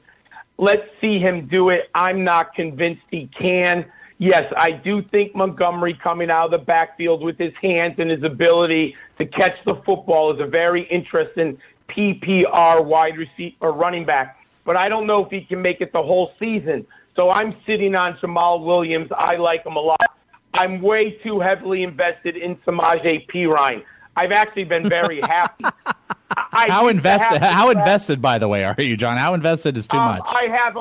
[0.57, 1.89] Let's see him do it.
[1.95, 3.85] I'm not convinced he can.
[4.17, 8.23] Yes, I do think Montgomery coming out of the backfield with his hands and his
[8.23, 11.57] ability to catch the football is a very interesting
[11.87, 14.37] PPR wide receiver or running back.
[14.65, 16.85] But I don't know if he can make it the whole season.
[17.15, 19.09] So I'm sitting on Jamaal Williams.
[19.15, 19.99] I like him a lot.
[20.53, 23.83] I'm way too heavily invested in Samaje Perine.
[24.15, 25.65] I've actually been very happy.
[26.53, 27.41] I how used to have invested?
[27.41, 29.17] this How invested, by the way, are you, John?
[29.17, 30.21] How invested is too um, much?
[30.25, 30.77] I have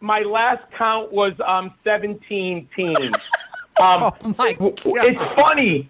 [0.00, 3.16] my last count was um 17 teams.
[3.80, 5.88] Um, It's funny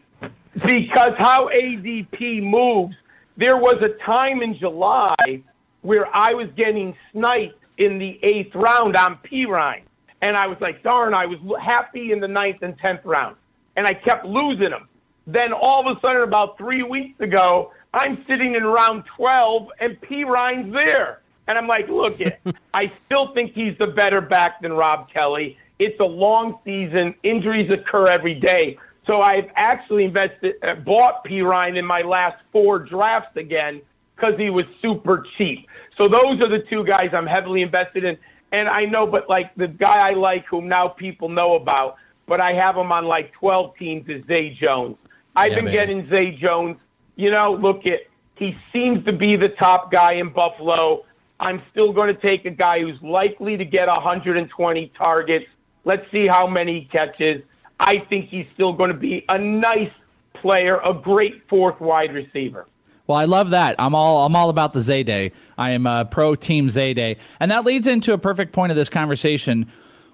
[0.65, 2.95] because how ADP moves.
[3.37, 5.43] There was a time in July
[5.81, 9.83] where I was getting sniped in the eighth round on Perine,
[10.21, 13.37] and I was like, darn, I was happy in the ninth and tenth round,
[13.75, 14.87] and I kept losing them.
[15.27, 20.01] Then all of a sudden, about three weeks ago, I'm sitting in round 12 and
[20.01, 21.23] Perine's there.
[21.49, 22.41] And I'm like, look, it,
[22.75, 25.57] I still think he's the better back than Rob Kelley.
[25.79, 27.15] It's a long season.
[27.23, 28.79] Injuries occur every day.
[29.07, 33.81] So I've actually invested, uh, bought Perine in my last four drafts again
[34.21, 35.67] because he was super cheap.
[35.99, 38.17] So those are the two guys I'm heavily invested in.
[38.53, 42.41] And I know, but like the guy I like, whom now people know about, but
[42.41, 44.97] I have him on like 12 teams is Zay Jones.
[45.37, 45.77] I've Yeah, been baby.
[45.77, 46.77] getting Zay Jones.
[47.17, 48.01] You know, look at
[48.37, 51.05] he seems to be the top guy in Buffalo.
[51.39, 55.47] I'm still going to take a guy who's likely to get 120 targets.
[55.85, 57.43] Let's see how many he catches.
[57.79, 59.91] I think he's still going to be a nice
[60.35, 62.67] player, a great fourth wide receiver.
[63.11, 63.75] Well, I love that.
[63.81, 65.33] I'm all I'm all about the Zayday.
[65.59, 68.89] I am uh, pro team Zayday, and that leads into a perfect point of this
[68.89, 69.69] conversation,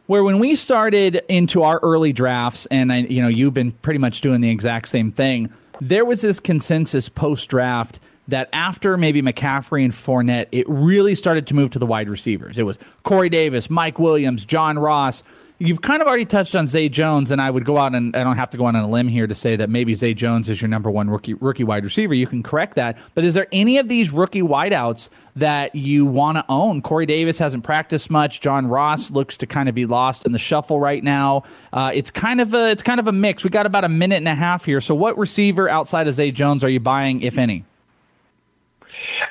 [0.06, 3.98] where when we started into our early drafts, and I, you know, you've been pretty
[3.98, 5.52] much doing the exact same thing.
[5.78, 11.46] There was this consensus post draft that after maybe McCaffrey and Fournette, it really started
[11.48, 12.56] to move to the wide receivers.
[12.56, 15.22] It was Corey Davis, Mike Williams, John Ross.
[15.58, 18.22] You've kind of already touched on Zay Jones, and I would go out and I
[18.22, 20.50] don't have to go out on a limb here to say that maybe Zay Jones
[20.50, 22.12] is your number one rookie rookie wide receiver.
[22.12, 22.98] You can correct that.
[23.14, 26.82] But is there any of these rookie wideouts that you want to own?
[26.82, 28.42] Corey Davis hasn't practiced much.
[28.42, 31.44] John Ross looks to kind of be lost in the shuffle right now.
[31.72, 33.42] Uh, it's kind of a it's kind of a mix.
[33.42, 34.82] We got about a minute and a half here.
[34.82, 37.64] So what receiver outside of Zay Jones are you buying, if any?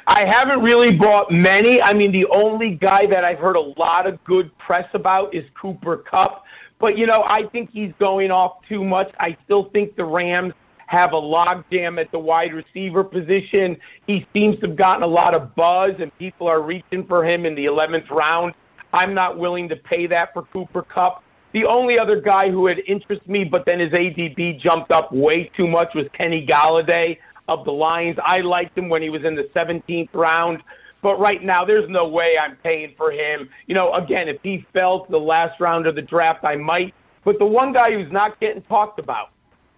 [0.07, 1.81] I haven't really bought many.
[1.81, 5.43] I mean, the only guy that I've heard a lot of good press about is
[5.59, 6.43] Cooper Kupp.
[6.79, 9.11] But, you know, I think he's going off too much.
[9.19, 10.53] I still think the Rams
[10.87, 13.77] have a logjam at the wide receiver position.
[14.05, 17.45] He seems to have gotten a lot of buzz, and people are reaching for him
[17.45, 18.53] in the 11th round.
[18.93, 21.23] I'm not willing to pay that for Cooper Kupp.
[21.53, 25.49] The only other guy who had interest me, but then his ADP jumped up way
[25.57, 28.17] too much, was Kenny Golladay of the Lions.
[28.23, 30.61] I liked him when he was in the 17th round,
[31.01, 33.49] but right now there's no way I'm paying for him.
[33.67, 36.93] You know, again, if he fell to the last round of the draft, I might.
[37.23, 39.29] But the one guy who's not getting talked about,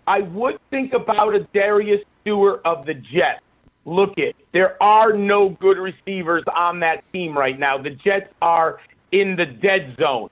[0.05, 3.41] I would think about a Darius Stewart of the Jets.
[3.85, 7.77] Look it, there are no good receivers on that team right now.
[7.77, 8.79] The Jets are
[9.13, 10.29] in the dead zone.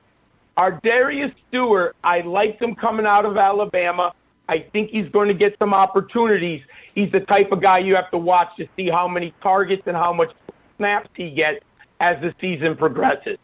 [0.57, 4.13] ArDarius Stewart, I liked him coming out of Alabama.
[4.47, 6.61] I think he's going to get some opportunities.
[6.95, 9.95] He's the type of guy you have to watch to see how many targets and
[9.95, 10.31] how much
[10.77, 11.60] snaps he gets
[11.99, 13.38] as the season progresses.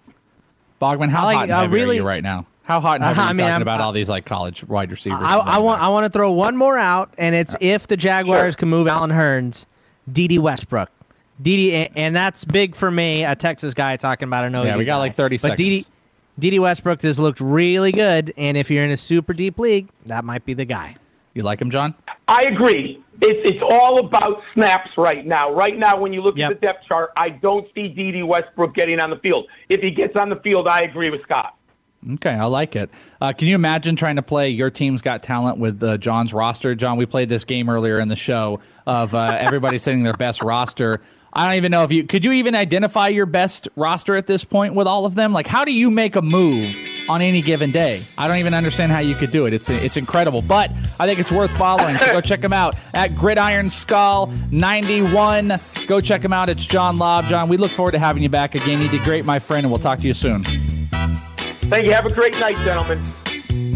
[0.81, 2.45] Bogman, how like- hot and I heavy are really- you right now?
[2.63, 4.25] How hot and heavy Uh, are I you mean, talking I'm- about all these like
[4.25, 5.19] college wide receivers?
[5.21, 8.55] I, I want I want to throw one more out, and it's if the Jaguars
[8.55, 9.65] can move Allen Hurns,
[10.11, 10.89] Dede Westbrook,
[11.41, 11.89] D.D.
[11.95, 14.63] and that's big for me, a Texas guy talking about an OU.
[14.63, 14.99] Yeah, we got guy.
[14.99, 15.79] like 30 but D.D.
[15.81, 15.97] seconds.
[16.39, 20.23] Dede Westbrook has looked really good, and if you're in a super deep league, that
[20.23, 20.95] might be the guy.
[21.33, 21.95] You like him, John?
[22.27, 23.03] I agree.
[23.21, 25.53] It's it's all about snaps right now.
[25.53, 28.99] Right now, when you look at the depth chart, I don't see Dede Westbrook getting
[28.99, 29.47] on the field.
[29.69, 31.55] If he gets on the field, I agree with Scott.
[32.13, 32.89] Okay, I like it.
[33.19, 36.73] Uh, can you imagine trying to play your team's got talent with uh, John's roster?
[36.73, 40.41] John, we played this game earlier in the show of uh, everybody setting their best
[40.41, 41.01] roster.
[41.33, 44.43] I don't even know if you could you even identify your best roster at this
[44.43, 45.31] point with all of them.
[45.31, 46.75] Like, how do you make a move
[47.07, 48.03] on any given day?
[48.17, 49.53] I don't even understand how you could do it.
[49.53, 51.97] It's it's incredible, but I think it's worth following.
[51.99, 55.59] So go check him out at Gridiron Skull ninety one.
[55.87, 56.49] Go check him out.
[56.49, 57.25] It's John Lobb.
[57.25, 58.81] John, we look forward to having you back again.
[58.81, 60.43] You did great, my friend, and we'll talk to you soon.
[60.43, 61.93] Thank you.
[61.93, 63.01] Have a great night, gentlemen.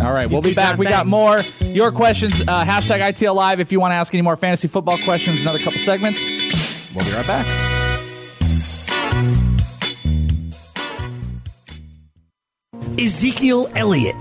[0.02, 0.72] All right, we'll be back.
[0.72, 0.80] John.
[0.80, 1.40] We got more.
[1.62, 4.98] Your questions, uh, hashtag ITL Live if you want to ask any more fantasy football
[5.04, 6.22] questions, another couple segments.
[6.96, 7.46] We'll be right back.
[12.98, 14.16] Ezekiel Elliott.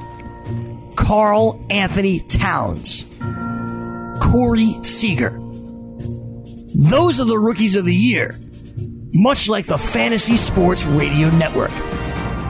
[0.97, 3.05] Karl-Anthony Towns,
[4.23, 5.39] Corey Seager.
[6.75, 8.39] Those are the rookies of the year,
[9.13, 11.73] much like the Fantasy Sports Radio Network.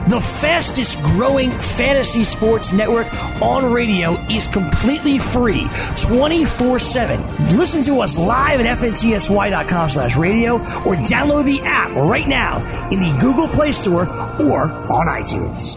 [0.07, 3.07] The fastest growing fantasy sports network
[3.41, 7.57] on radio is completely free 24-7.
[7.57, 12.57] Listen to us live at fntsy.com slash radio or download the app right now
[12.91, 14.03] in the Google Play Store
[14.39, 15.75] or on iTunes.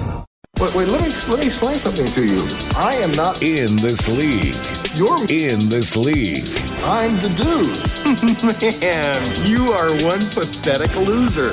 [0.61, 2.47] Wait, wait, let me let me explain something to you.
[2.77, 4.57] I am not in this league.
[4.95, 6.45] You're in this league.
[6.83, 8.83] I'm the dude.
[8.83, 11.51] Man, you are one pathetic loser.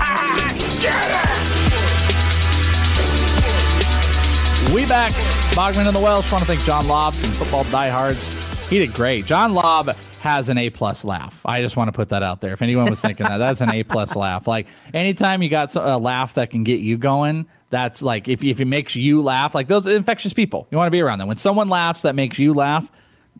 [4.74, 5.12] We back.
[5.54, 6.30] Bogman and the Welsh.
[6.30, 8.68] Want to thank John Lobb from Football Diehards.
[8.68, 9.24] He did great.
[9.24, 11.40] John Lobb has an A plus laugh.
[11.46, 12.52] I just want to put that out there.
[12.52, 14.46] If anyone was thinking that, that's an A plus laugh.
[14.46, 18.60] Like anytime you got a laugh that can get you going, that's like if if
[18.60, 21.28] it makes you laugh, like those infectious people, you want to be around them.
[21.28, 22.92] When someone laughs that makes you laugh,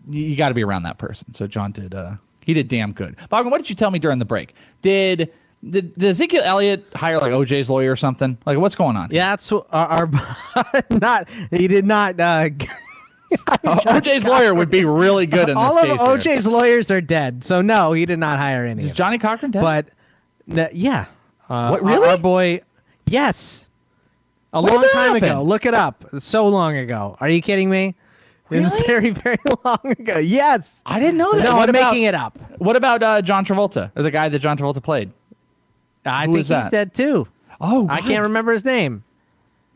[0.08, 1.34] you, you got to be around that person.
[1.34, 1.94] So John did.
[1.94, 3.16] Uh, he did damn good.
[3.30, 4.54] Bogman, what did you tell me during the break?
[4.82, 5.32] Did
[5.68, 8.36] did, did Ezekiel Elliott hire like OJ's lawyer or something?
[8.46, 9.08] Like, what's going on?
[9.10, 10.10] Yeah, that's our, our
[10.90, 11.28] not.
[11.50, 12.18] He did not.
[12.20, 12.50] Uh,
[13.64, 15.98] OJ's lawyer would be really good in this All of.
[15.98, 18.84] OJ's lawyers are dead, so no, he did not hire any.
[18.84, 19.62] Is Johnnie Cochran dead?
[19.62, 19.86] But
[20.56, 21.06] n- yeah,
[21.48, 22.08] uh, What, really?
[22.08, 22.60] Our, boy,
[23.06, 23.70] yes,
[24.52, 25.42] a When long time ago.
[25.42, 26.04] Look it up.
[26.20, 27.16] So long ago.
[27.20, 27.94] Are you kidding me?
[28.50, 30.18] It was very, very long ago.
[30.18, 31.44] Yes, I didn't know that.
[31.50, 32.38] No, What I'm about- making it up.
[32.58, 35.10] What about uh, John Travolta, or the guy that John Travolta played?
[36.04, 37.26] I Who think he's dead too.
[37.60, 39.04] Oh, I can't remember his name.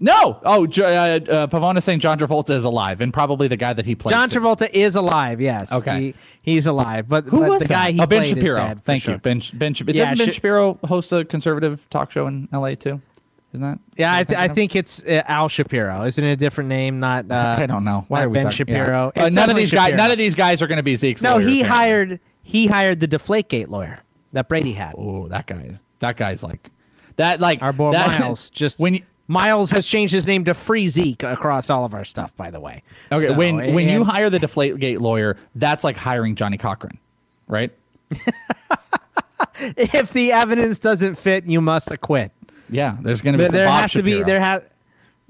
[0.01, 0.39] No.
[0.45, 3.85] Oh, J- uh, uh, Pavona saying John Travolta is alive, and probably the guy that
[3.85, 4.13] he played.
[4.13, 4.31] John.
[4.31, 5.41] Travolta is alive.
[5.41, 5.73] Yes.
[5.73, 6.01] Okay.
[6.01, 6.15] He,
[6.53, 7.09] he's alive.
[7.09, 7.75] But, Who but was the that?
[7.75, 8.57] guy he oh, Ben played Shapiro.
[8.61, 9.15] dead, Thank sure.
[9.15, 9.43] you, Ben.
[9.55, 9.75] Ben.
[9.87, 12.77] Yeah, doesn't Ben Sh- Shapiro host a conservative talk show in L.A.
[12.77, 13.01] too?
[13.55, 13.79] Isn't that?
[13.97, 16.05] Yeah, I, th- I think it's uh, Al Shapiro.
[16.05, 17.01] Isn't it a different name?
[17.01, 18.05] Not uh, I don't know.
[18.09, 19.11] Why are we Ben talking- Shapiro?
[19.17, 19.25] yeah.
[19.25, 19.95] Uh, none of these guys.
[19.95, 21.69] None of these guys are going to be Zeke's No, lawyer, he apparently.
[21.69, 23.99] hired he hired the Deflategate lawyer
[24.33, 24.95] that Brady had.
[24.97, 25.77] Oh, that guy.
[26.01, 26.71] That guy's like
[27.17, 27.41] that.
[27.41, 28.51] Like Our boy that, Miles.
[28.51, 32.05] Just when you, Miles has changed his name to Free Zeke across all of our
[32.05, 32.35] stuff.
[32.37, 32.83] By the way.
[33.13, 36.99] Okay, So, when when you hire the Deflategate lawyer, that's like hiring Johnnie Cochran,
[37.47, 37.71] right?
[39.77, 42.33] if the evidence doesn't fit, you must acquit.
[42.71, 44.63] Yeah, there's going to be There, some there Bob has to be there has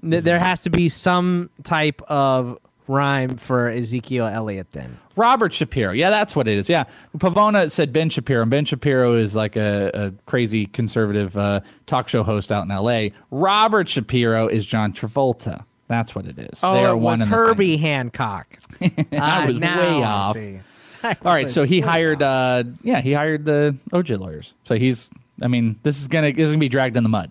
[0.02, 4.70] there has to be some type of rhyme for Ezekiel Elliott.
[4.72, 5.92] Then Robert Shapiro.
[5.92, 6.68] Yeah, that's what it is.
[6.68, 6.84] Yeah.
[7.18, 12.08] Pavona said Ben Shapiro, and Ben Shapiro is like a, a crazy conservative uh, talk
[12.08, 13.12] show host out in L.A.
[13.30, 15.64] Robert Shapiro is John Travolta.
[15.88, 16.60] That's what it is.
[16.62, 18.58] oh, they are it was Herbie Hancock.
[18.80, 20.36] I Ah, was now way off.
[21.24, 22.22] All right, so he hired.
[22.22, 24.52] Uh, yeah, he hired the OJ lawyers.
[24.64, 25.10] So he's.
[25.40, 27.30] I mean, this is gonna this is gonna be dragged in the mud.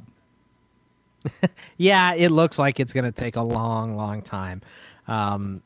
[1.80, 4.62] Yeah, it looks like it's going to take a long, long time.
[5.08, 5.62] Um,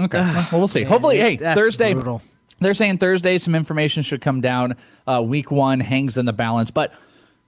[0.00, 0.18] Okay.
[0.18, 0.80] well, we'll see.
[0.82, 1.94] man, Hopefully, it- hey, Thursday.
[1.94, 2.20] brutal.
[2.60, 4.76] They're saying Thursday some information should come down.
[5.06, 6.92] Uh, week one hangs in the balance, but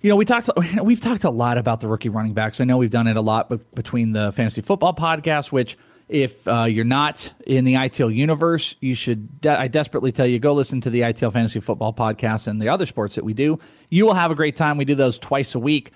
[0.00, 0.50] you know we talked.
[0.82, 2.60] We've talked a lot about the rookie running backs.
[2.60, 5.76] I know we've done it a lot be- between the fantasy football podcast, which.
[6.08, 9.40] If uh, you're not in the ITL universe, you should.
[9.40, 12.68] De- I desperately tell you go listen to the ITL fantasy football podcast and the
[12.68, 13.58] other sports that we do.
[13.90, 14.76] You will have a great time.
[14.76, 15.90] We do those twice a week.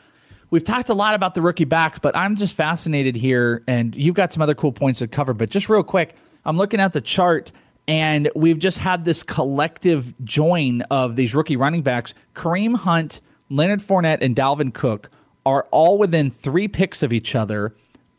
[0.51, 4.17] We've talked a lot about the rookie backs, but I'm just fascinated here, and you've
[4.17, 5.33] got some other cool points to cover.
[5.33, 7.53] But just real quick, I'm looking at the chart,
[7.87, 12.15] and we've just had this collective join of these rookie running backs.
[12.35, 15.11] Kareem Hunt, Leonard Fournette, and Dalvin Cook
[15.47, 17.73] are all within three picks of each other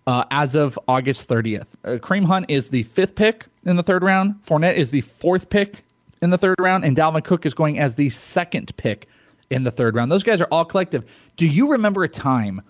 [0.08, 1.67] uh, as of August 30th.
[1.84, 4.36] Uh, Kareem Hunt is the fifth pick in the third round.
[4.46, 5.84] Fournette is the fourth pick
[6.22, 9.10] in the third round, and Dalvin Cook is going as the second pick
[9.52, 10.12] in the third round.
[10.12, 11.04] Those guys are all collective.
[11.38, 12.62] Do you remember a time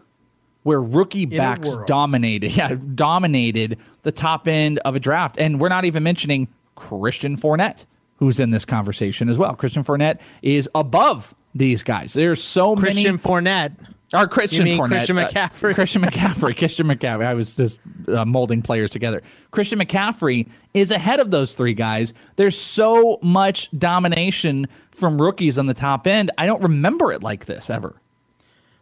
[0.63, 2.51] where rookie backs dominated?
[2.55, 7.85] Yeah, dominated the top end of a draft, and we're not even mentioning Christian Fournette,
[8.17, 9.55] who's in this conversation as well.
[9.55, 12.13] Christian Fournette is above these guys.
[12.13, 13.17] There's so Christian many.
[13.17, 13.75] Christian Fournette.
[14.13, 14.89] Or Christian Fournette.
[14.89, 15.73] Christian uh, McCaffrey?
[15.73, 16.57] Christian McCaffrey.
[16.57, 17.25] Christian McCaffrey.
[17.25, 19.21] I was just uh, molding players together.
[19.51, 22.13] Christian McCaffrey is ahead of those three guys.
[22.35, 26.31] There's so much domination from rookies on the top end.
[26.37, 27.95] I don't remember it like this ever.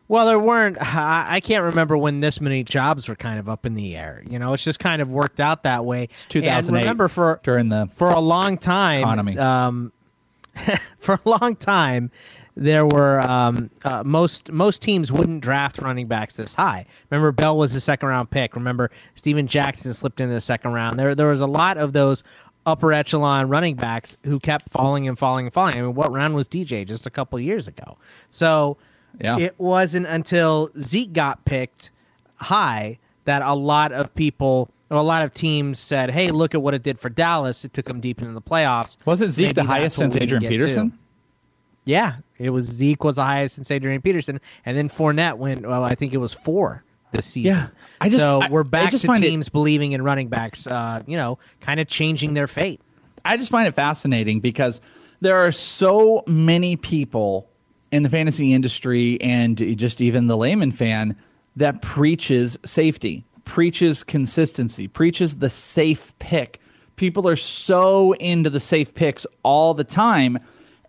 [0.07, 0.77] Well, there weren't.
[0.81, 4.23] I can't remember when this many jobs were kind of up in the air.
[4.27, 6.01] You know, it's just kind of worked out that way.
[6.01, 9.37] And 2008 remember, for during the for a long time, Economy.
[9.37, 9.91] um,
[10.99, 12.09] for a long time,
[12.59, 16.85] there were um, uh, most most teams wouldn't draft running backs this high.
[17.09, 18.55] Remember, Bell was the second round pick.
[18.55, 20.99] Remember, Steven Jackson slipped into the second round.
[20.99, 22.21] There there was a lot of those
[22.65, 25.77] upper echelon running backs who kept falling and falling and falling.
[25.77, 27.97] I mean, what round was DJ just a couple years ago?
[28.29, 28.77] So
[29.21, 29.37] Yeah.
[29.37, 31.91] it wasn't until Zeke got picked
[32.35, 36.73] high that a lot of people a lot of teams said, "Hey, look at what
[36.73, 37.63] it did for Dallas.
[37.63, 40.91] It took them deep into the playoffs." Wasn't Zeke Maybe the highest since Adrian Peterson?
[40.91, 40.97] to.
[41.89, 45.65] Yeah, it was Zeke was the highest since Adrian Peterson, and then Fournette went.
[45.67, 47.51] Well, I think it was four this season.
[47.51, 47.67] Yeah,
[47.99, 50.67] I just- so I- we're back to find it- teams believing in running backs.
[50.67, 52.79] Uh, you know, kind of changing their fate.
[53.25, 54.79] I just find it fascinating because
[55.21, 57.49] there are so many people
[57.91, 61.15] in the fantasy industry and just even the layman fan
[61.55, 66.61] that preaches safety, preaches consistency, preaches the safe pick.
[66.97, 70.37] People are so into the safe picks all the time.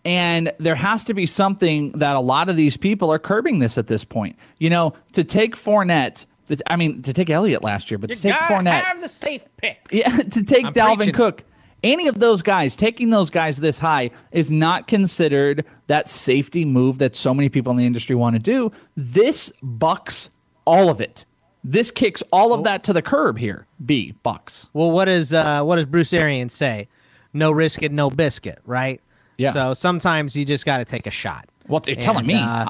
[0.05, 3.77] And there has to be something that a lot of these people are curbing this
[3.77, 4.37] at this point.
[4.59, 6.25] You know, to take Fournette,
[6.67, 8.83] I mean, to take Elliott last year, but to take Fournette.
[8.83, 9.79] have the safe pick.
[9.93, 11.15] Yeah, to take I'm Dalvin preaching.
[11.15, 11.45] Cook.
[11.83, 16.99] Any of those guys, taking those guys this high is not considered that safety move
[16.99, 18.71] that so many people in the industry want to do.
[18.97, 20.29] This bucks
[20.67, 21.25] all of it.
[21.65, 23.67] This kicks all of that to the curb here.
[23.85, 24.69] B bucks.
[24.73, 26.89] Well, what is uh, what does Bruce Arians say?
[27.33, 29.01] No risk it, no biscuit, right?
[29.41, 29.53] Yeah.
[29.53, 31.49] So sometimes you just got to take a shot.
[31.69, 32.35] Well, you're telling me.
[32.35, 32.67] uh,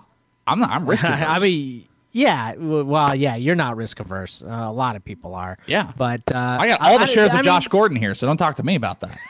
[0.46, 0.70] I'm not.
[0.70, 1.24] I'm risk averse.
[1.26, 2.54] I mean, yeah.
[2.56, 3.36] Well, yeah.
[3.36, 4.42] You're not risk averse.
[4.42, 5.58] Uh, a lot of people are.
[5.66, 5.90] Yeah.
[5.96, 8.56] But uh, I got all the shares I of Josh Gordon here, so don't talk
[8.56, 9.18] to me about that.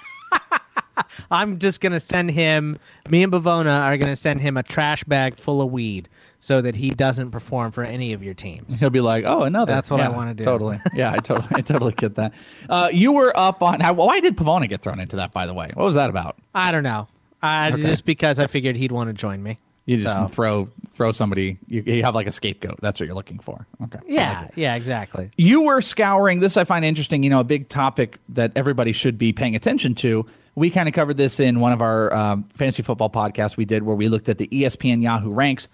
[1.31, 2.79] I'm just gonna send him.
[3.09, 6.09] Me and Pavona are gonna send him a trash bag full of weed
[6.41, 8.79] so that he doesn't perform for any of your teams.
[8.81, 10.45] He'll be like, "Oh, another." That's what I wanna do.
[10.45, 10.81] Totally.
[10.95, 12.33] Yeah, I totally, I totally get that.
[12.69, 13.81] Uh, you were up on.
[13.81, 15.33] how- Why did Pavona get thrown into that?
[15.33, 16.37] By the way, what was that about?
[16.55, 17.09] I don't know.
[17.43, 17.83] Uh, Okay.
[17.83, 19.59] Just because I figured he'd want to join me.
[19.87, 21.57] You just So- throw throw somebody.
[21.67, 22.79] You, you have like a scapegoat.
[22.81, 23.67] That's what you're looking for.
[23.83, 23.99] Okay.
[23.99, 24.49] I like Yeah.
[24.55, 24.75] Yeah.
[24.77, 25.31] Exactly.
[25.37, 26.57] You were scouring this.
[26.57, 27.23] I find interesting.
[27.23, 30.27] You know, a big topic that everybody should be paying attention to.
[30.55, 33.83] We kind of covered this in one of our um, fantasy football podcasts we did,
[33.85, 35.69] where we looked at the ESPN Yahoo ranks.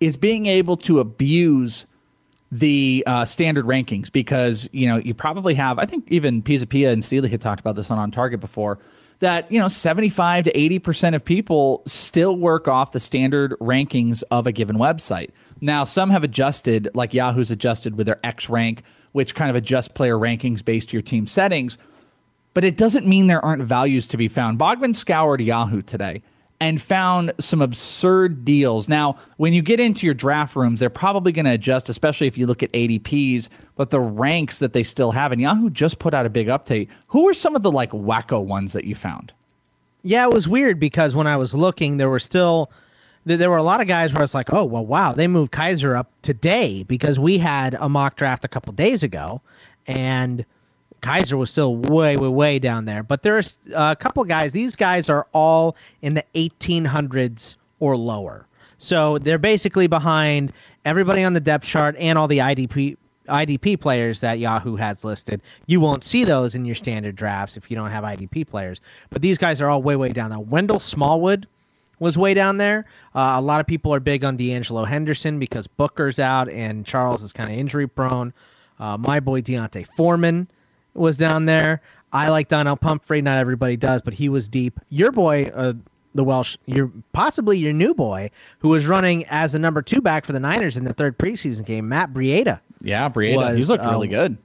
[0.00, 1.86] Is being able to abuse
[2.52, 5.78] the uh, standard rankings because you know you probably have.
[5.78, 8.78] I think even Pizapia and Sealy had talked about this on On Target before.
[9.20, 14.22] That you know, seventy-five to eighty percent of people still work off the standard rankings
[14.30, 15.30] of a given website.
[15.60, 19.88] Now, some have adjusted, like Yahoo's adjusted with their X rank, which kind of adjusts
[19.88, 21.78] player rankings based to your team settings
[22.56, 24.58] but it doesn't mean there aren't values to be found.
[24.58, 26.22] Bogman scoured Yahoo today
[26.60, 28.88] and found some absurd deals.
[28.88, 32.38] Now, when you get into your draft rooms, they're probably going to adjust, especially if
[32.38, 35.32] you look at ADPs, but the ranks that they still have.
[35.32, 36.88] And Yahoo just put out a big update.
[37.08, 39.32] Who are some of the like wacko ones that you found?
[40.02, 42.70] Yeah, it was weird because when I was looking, there were still
[43.24, 45.52] there were a lot of guys where I was like, oh well, wow, they moved
[45.52, 49.42] Kizer up today because we had a mock draft a couple days ago,
[49.88, 50.44] and
[51.02, 53.02] Kizer was still way, way, way down there.
[53.02, 54.52] But there's a couple guys.
[54.52, 58.46] These guys are all in the 1800s or lower,
[58.78, 60.52] so they're basically behind
[60.84, 62.96] everybody on the depth chart and all the IDP
[63.28, 65.42] IDP players that Yahoo has listed.
[65.66, 68.80] You won't see those in your standard drafts if you don't have IDP players.
[69.10, 70.38] But these guys are all way, way down there.
[70.38, 71.46] Wendell Smallwood
[71.98, 72.86] was way down there.
[73.14, 77.22] Uh, a lot of people are big on De'Angelo Henderson because Booker's out and Charles
[77.22, 78.32] is kind of injury prone.
[78.78, 80.46] Uh, my boy D'Onta Foreman
[80.98, 81.80] was down there.
[82.12, 83.20] I like Donnell Pumphrey.
[83.22, 84.78] Not everybody does, but he was deep.
[84.90, 85.74] Your boy, uh,
[86.14, 88.30] the Welsh, your possibly your new boy,
[88.60, 91.64] who was running as the number two back for the Niners in the third preseason
[91.64, 92.60] game, Matt Breida.
[92.82, 93.36] Yeah, Breida.
[93.36, 94.38] Was, He's looked really good.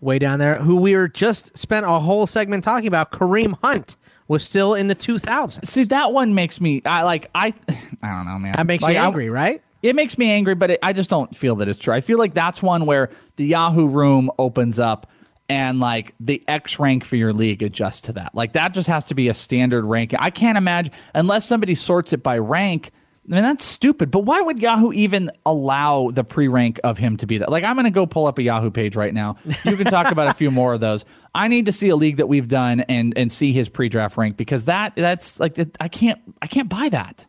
[0.00, 3.10] way down there, who we were just spent a whole segment talking about.
[3.10, 3.96] Kareem Hunt
[4.28, 5.66] was still in the 2000s.
[5.66, 6.82] See, that one makes me.
[6.84, 7.30] I like.
[7.34, 7.52] I.
[8.02, 8.54] I don't know, man.
[8.56, 9.60] That makes Like, you I- angry, right?
[9.82, 11.92] It makes me angry, but it, I just don't feel that it's true.
[11.92, 15.08] I feel like that's one where the Yahoo room opens up
[15.52, 18.34] and like the X rank for your league adjusts to that.
[18.34, 20.18] Like that just has to be a standard ranking.
[20.18, 22.90] I can't imagine unless somebody sorts it by rank.
[23.30, 24.10] I mean that's stupid.
[24.10, 27.50] But why would Yahoo even allow the pre-rank of him to be that?
[27.50, 29.36] Like I'm going to go pull up a Yahoo page right now.
[29.64, 31.04] You can talk about a few more of those.
[31.34, 34.38] I need to see a league that we've done and and see his pre-draft rank
[34.38, 37.26] because that that's like I can't I can't buy that.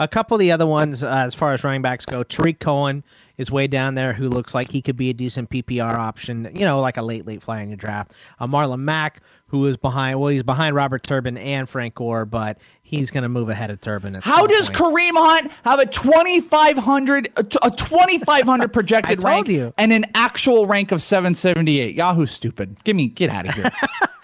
[0.00, 3.04] A couple of the other ones, uh, as far as running backs go, Tarik Cohen
[3.38, 6.60] is way down there, who looks like he could be a decent PPR option, you
[6.60, 8.12] know, like a late, late fly in your draft.
[8.40, 12.58] Uh, Marlon Mack, who is behind, well, he's behind Robert Turbin and Frank Gore, but
[12.82, 14.14] he's going to move ahead of Turbin.
[14.22, 14.94] How does point.
[14.96, 19.72] Kareem Hunt have a 2500 a t- a 2500 projected rank you.
[19.78, 21.94] and an actual rank of 778?
[21.94, 22.76] Yahoo's stupid.
[22.84, 23.70] Give me get out of here.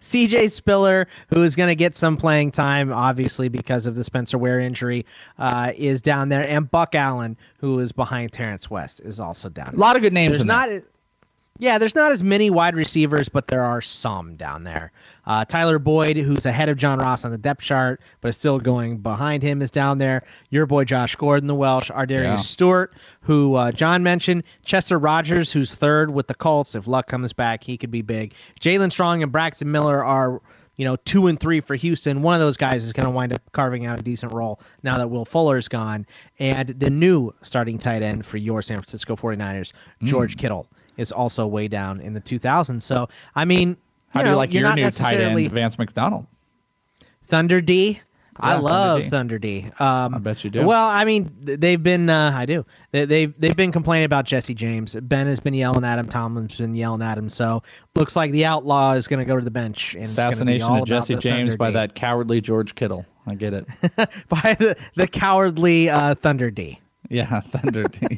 [0.00, 4.38] CJ Spiller, who is going to get some playing time, obviously because of the Spencer
[4.38, 5.04] Ware injury,
[5.38, 9.74] uh, is down there, and Buck Allen, who is behind Terrance West, is also down.
[9.74, 10.68] A lot of good names There's not.
[10.68, 10.82] there.
[11.62, 14.90] Yeah, there's not as many wide receivers, but there are some down there.
[15.26, 18.58] Uh, Tyler Boyd, who's ahead of John Ross on the depth chart, but is still
[18.58, 20.24] going behind him, is down there.
[20.50, 21.88] Your boy Josh Gordon, the Welsh.
[21.88, 22.36] ArDarius Yeah.
[22.38, 24.42] Stewart, who uh, John mentioned.
[24.64, 26.74] Chester Rogers, who's third with the Colts.
[26.74, 28.34] If Luck comes back, he could be big.
[28.60, 30.42] Jaelen Strong and Braxton Miller are,
[30.78, 32.22] you know, two and three for Houston.
[32.22, 34.98] One of those guys is going to wind up carving out a decent role now
[34.98, 36.06] that Will Fuller's gone.
[36.40, 40.40] And the new starting tight end for your San Francisco 49ers, George Mm.
[40.40, 42.82] Kittle, is also way down in the 2000s.
[42.82, 43.76] So, I mean,
[44.10, 46.26] How do know, you like your new tight end, Vance McDonald?
[47.28, 48.00] Thunder D.
[48.36, 49.10] I Yeah, Thunder love D.
[49.10, 49.66] Thunder D.
[49.78, 50.64] Um, I bet you do.
[50.64, 52.08] Well, I mean, they've been.
[52.08, 52.64] Uh, I do.
[52.90, 54.96] They, they've they've been complaining about Jesse James.
[55.02, 56.08] Ben has been yelling at him.
[56.08, 57.28] Tomlin's been yelling at him.
[57.28, 57.62] So
[57.94, 59.94] looks like the outlaw is going to go to the bench.
[59.94, 61.74] And it's gonna be Assassination of Jesse James Thunder by D.
[61.74, 63.04] that cowardly George Kittle.
[63.26, 63.66] I get it.
[64.28, 66.80] by the the cowardly uh, Thunder D.
[67.12, 67.84] Yeah, Thunder.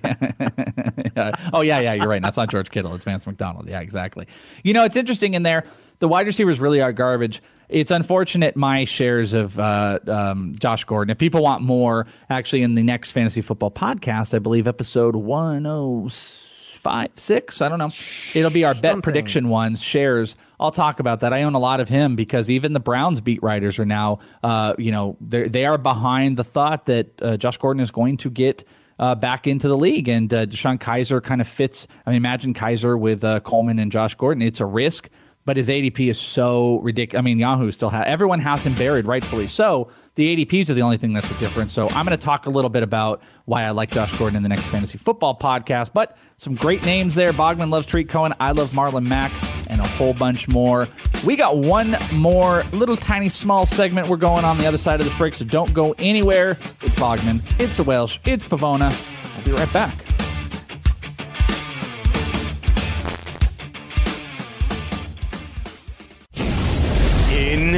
[1.17, 1.33] yeah.
[1.53, 1.95] Oh yeah, yeah.
[1.95, 2.23] You're right.
[2.23, 2.95] That's not George Kittle.
[2.95, 3.69] It's Vance McDonald.
[3.69, 4.27] Yeah, exactly.
[4.63, 5.65] You know, it's interesting in there.
[5.99, 7.43] The wide receivers really are garbage.
[7.69, 11.11] It's unfortunate my shares of uh, um, Josh Gordon.
[11.11, 15.67] If people want more, actually, in the next fantasy football podcast, I believe episode one
[15.67, 17.63] oh five six.
[17.63, 17.91] I don't know.
[18.35, 20.37] It'll be our bet prediction ones shares.
[20.61, 21.33] I'll talk about that.
[21.33, 24.75] I own a lot of him because even the Browns beat writers are now, uh,
[24.79, 28.31] you know, they they are behind the thought that uh, Josh Gordon is going to
[28.31, 28.65] get
[28.99, 31.87] uh, back into the league, and uh, DeShone Kizer kind of fits.
[32.07, 34.43] I mean, imagine Kizer with uh, Coleman and Josh Gordon.
[34.43, 35.09] It's a risk,
[35.45, 37.19] but his ADP is so ridiculous.
[37.21, 39.91] I mean, Yahoo still has everyone has him buried, rightfully so.
[40.17, 41.73] The ADPs are the only thing that's a difference.
[41.73, 44.45] So I'm going to talk a little bit about why I like Josh Gordon in
[44.45, 45.91] the next fantasy football podcast.
[45.93, 47.33] But some great names there.
[47.33, 48.33] Bogman loves Tarik Cohen.
[48.39, 49.33] I love Marlon Mack,
[49.69, 50.87] and a whole bunch more.
[51.25, 55.07] We got one more little tiny small segment we're going on the other side of
[55.07, 55.35] this break.
[55.35, 56.59] So don't go anywhere.
[56.83, 57.41] It's Bogman.
[57.59, 58.19] It's the Welsh.
[58.27, 58.93] It's Pavona.
[59.37, 60.14] I'll be right back.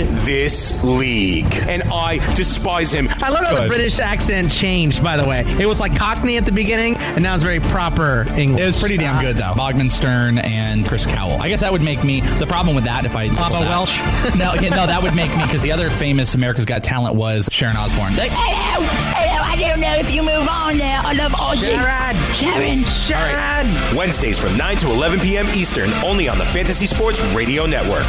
[0.04, 1.52] This league.
[1.68, 3.08] And I despise him.
[3.22, 5.02] I love how the British accent changed.
[5.02, 8.26] By the way, it was like Cockney at the beginning, and now it's very proper
[8.36, 8.62] English.
[8.62, 9.52] It was pretty damn good though.
[9.54, 11.40] Bogman Stern and Chris Cowell.
[11.40, 13.98] I guess that would make me the problem with that if I Papa that- Welsh?
[14.38, 17.48] no, yeah, no, that would make me because the other famous America's Got Talent was
[17.52, 18.16] Sharon Osbourne.
[18.16, 21.00] Like, Hello, hello, I don't know if you move on there.
[21.02, 21.70] I love Aussie.
[21.76, 22.16] Sharon.
[22.34, 22.84] Sharon.
[22.84, 23.96] Sharon.
[23.96, 25.46] Wednesdays from 9 to 11 p.m.
[25.54, 28.06] Eastern, only on the Fantasy Sports Radio Network.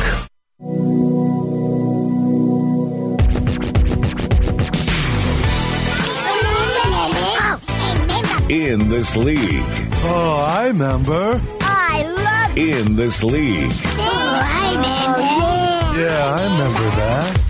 [8.49, 9.61] In this league.
[10.05, 11.41] Oh, I remember.
[11.59, 13.73] I love In this league.
[13.73, 15.19] Oh, I remember.
[15.99, 17.43] Yeah, I remember that.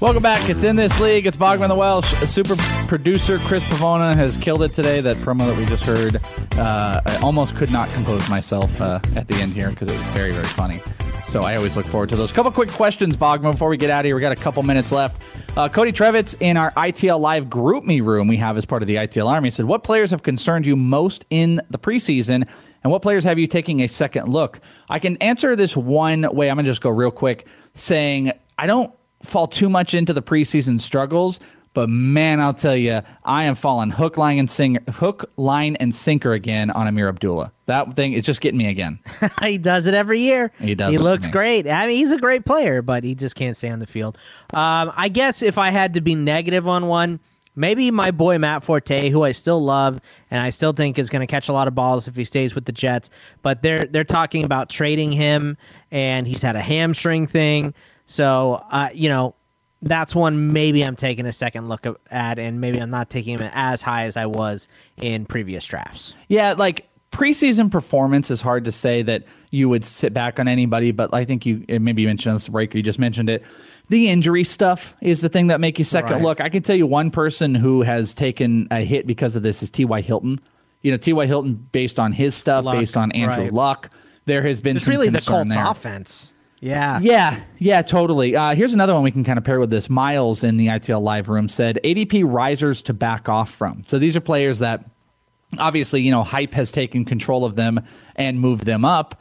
[0.00, 0.48] Welcome back.
[0.48, 1.26] It's in this league.
[1.26, 2.06] It's Bogman the Welsh.
[2.26, 2.56] Super
[2.88, 5.02] producer Chris Pavona has killed it today.
[5.02, 6.16] That promo that we just heard,
[6.58, 10.06] uh, I almost could not compose myself uh, at the end here because it was
[10.08, 10.80] very, very funny.
[11.28, 12.32] So I always look forward to those.
[12.32, 14.14] Couple quick questions, Bogman, before we get out of here.
[14.14, 15.20] We got a couple minutes left.
[15.56, 18.88] Uh, Cody Trevitz in our ITL Live Group Me room we have as part of
[18.88, 22.44] the ITL Army said, "What players have concerned you most in the preseason?"
[22.82, 24.58] And what players have you taking a second look?
[24.90, 26.50] I can answer this one way.
[26.50, 28.92] I'm going to just go real quick saying I don't
[29.22, 31.38] fall too much into the preseason struggles,
[31.74, 35.94] but man, I'll tell you, I am falling hook, line, and singer, hook, line, and
[35.94, 37.52] sinker again on Ameer Abdullah.
[37.66, 39.00] That thing is just getting me again.
[39.42, 40.52] he does it every year.
[40.60, 41.66] He does He looks great.
[41.66, 44.16] I mean, he's a great player, but he just can't stay on the field.
[44.54, 47.18] Um, I guess if I had to be negative on one,
[47.56, 50.00] maybe my boy Matt Forte, who I still love
[50.30, 52.54] and I still think is going to catch a lot of balls if he stays
[52.54, 53.10] with the Jets.
[53.42, 55.56] But they're they're talking about trading him,
[55.90, 57.74] and he's had a hamstring thing.
[58.06, 59.34] So, uh, you know,
[59.84, 63.50] that's one maybe I'm taking a second look at, and maybe I'm not taking him
[63.54, 64.66] as high as I was
[64.96, 66.14] in previous drafts.
[66.28, 70.90] Yeah, like preseason performance is hard to say that you would sit back on anybody,
[70.90, 73.44] but I think you maybe you mentioned this break you just mentioned it.
[73.88, 76.22] The injury stuff is the thing that make you second Right.
[76.22, 76.40] look.
[76.40, 79.70] I can tell you one person who has taken a hit because of this is
[79.70, 80.00] T.Y.
[80.00, 80.40] Hilton.
[80.82, 81.24] You know, T.Y.
[81.26, 83.52] Hilton based on his stuff, Luck, based on Andrew right.
[83.52, 83.90] Luck.
[84.26, 85.64] There has been It's some really the Colts there.
[85.66, 86.33] offense.
[86.64, 86.98] Yeah.
[87.02, 88.34] Yeah, yeah, totally.
[88.34, 89.90] Uh, here's another one we can kind of pair with this.
[89.90, 93.82] Miles in the ITL live room said ADP risers to back off from.
[93.86, 94.82] So these are players that
[95.58, 97.82] obviously, you know, hype has taken control of them
[98.16, 99.20] and moved them up.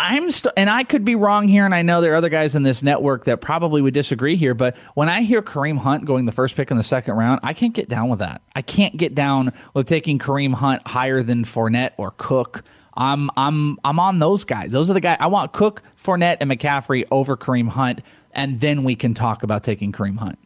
[0.00, 2.56] I'm st- and I could be wrong here, and I know there are other guys
[2.56, 4.52] in this network that probably would disagree here.
[4.52, 7.52] But when I hear Kareem Hunt going the first pick in the second round, I
[7.54, 8.42] can't get down with that.
[8.56, 12.64] I can't get down with taking Kareem Hunt higher than Fournette or Cook.
[12.96, 14.72] I'm I'm I'm on those guys.
[14.72, 15.52] Those are the guys I want.
[15.52, 18.00] Cook, Fournette, and McCaffrey over Kareem Hunt,
[18.32, 20.38] and then we can talk about taking Kareem Hunt.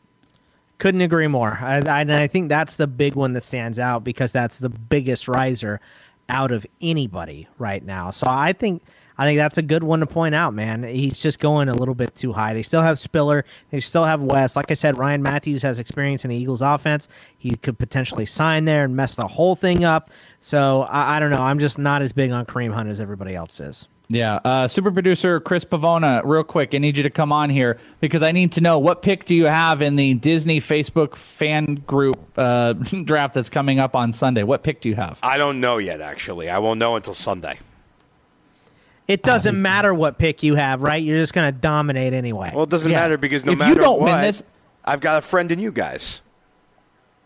[0.79, 1.59] Couldn't agree more.
[1.61, 4.71] I, I, and I think that's the big one that stands out because that's the
[4.71, 5.81] biggest riser.
[6.31, 8.11] out of anybody right now.
[8.11, 8.83] So I think
[9.21, 10.83] I think that's a good one to point out, man.
[10.83, 12.55] He's just going a little bit too high.
[12.55, 13.45] They still have Spiller.
[13.71, 14.57] They still have West.
[14.57, 17.07] Like I said, Ryan Mathews has experience in the Eagles offense.
[17.37, 20.09] He could potentially sign there and mess the whole thing up.
[20.41, 21.43] So I, I don't know.
[21.43, 23.87] I'm just not as big on Kareem Hunt as everybody else is.
[24.09, 27.79] Yeah, uh, super producer Chris Pavona, real quick, I need you to come on here
[28.01, 31.75] because I need to know what pick do you have in the Disney Facebook fan
[31.87, 32.73] group uh,
[33.05, 34.45] draft that's coming up on Sunday?
[34.45, 35.19] What pick do you have?
[35.23, 36.01] I don't know yet.
[36.01, 37.59] Actually, I won't know until Sunday.
[39.11, 41.03] It doesn't matter what pick you have, right?
[41.03, 42.53] You're just going to dominate anyway.
[42.55, 44.43] Well, it doesn't matter because no If you matter don't what, win this-
[44.85, 46.23] I've got a friend in you guys.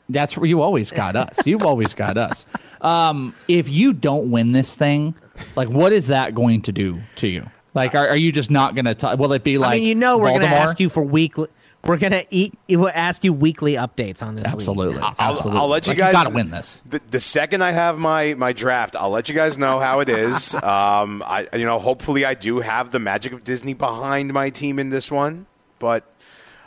[0.09, 1.39] That's where you always got us.
[1.47, 2.47] You've always got us.
[2.81, 5.15] Um, if you don't win this thing,
[5.57, 7.49] like, what is that going to do to you?
[7.73, 9.17] Like, are, are you just not going to?
[9.19, 9.73] Will it be like?
[9.73, 11.49] I mean, you know, we're going to ask you for weekly.
[11.87, 12.55] We're going to eat.
[12.69, 14.47] We'll ask you weekly updates on this.
[14.47, 14.95] Absolutely.
[14.95, 15.15] League.
[15.19, 16.13] I'll, I'll let you Like, you guys.
[16.13, 16.83] gotta win this.
[16.87, 20.09] The, the second I have my my draft, I'll let you guys know how it
[20.09, 20.55] is.
[20.63, 24.79] um, I you know, hopefully, I do have the magic of Disney behind my team
[24.79, 25.47] in this one,
[25.79, 26.05] but.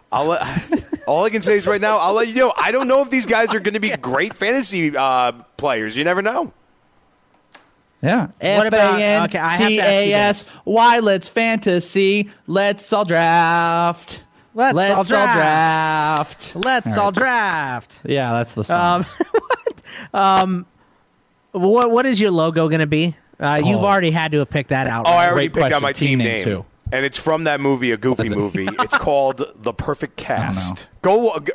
[0.10, 0.42] I'll let,
[1.06, 2.54] all I can say is right now, I'll let you know.
[2.56, 5.98] I don't know if these guys are going to be great fantasy uh, players.
[5.98, 6.54] You never know.
[8.02, 8.28] Yeah.
[8.40, 10.46] What about- okay, I have to ask you F-A-N-T-A-S.
[10.64, 11.00] Why?
[11.00, 12.30] Let's fantasy.
[12.48, 14.22] Let's all draft.
[14.58, 16.54] Let's all all draft.
[16.54, 16.66] draft.
[16.66, 17.16] Let's All all right.
[17.16, 18.00] draft.
[18.06, 19.06] Yeah, that's the song.
[19.06, 19.84] Um, what?
[20.14, 20.66] Um,
[21.52, 23.16] what what is your logo going to be?
[23.40, 23.86] Uh, You've Oh.
[23.86, 25.06] already had to have picked that out.
[25.08, 26.66] Oh, I already Great picked out my Team team, name, name, too.
[26.92, 28.68] and it's from that movie, a Goofy movie.
[28.80, 30.88] it's called The Perfect Cast.
[31.04, 31.52] Go, uh, g-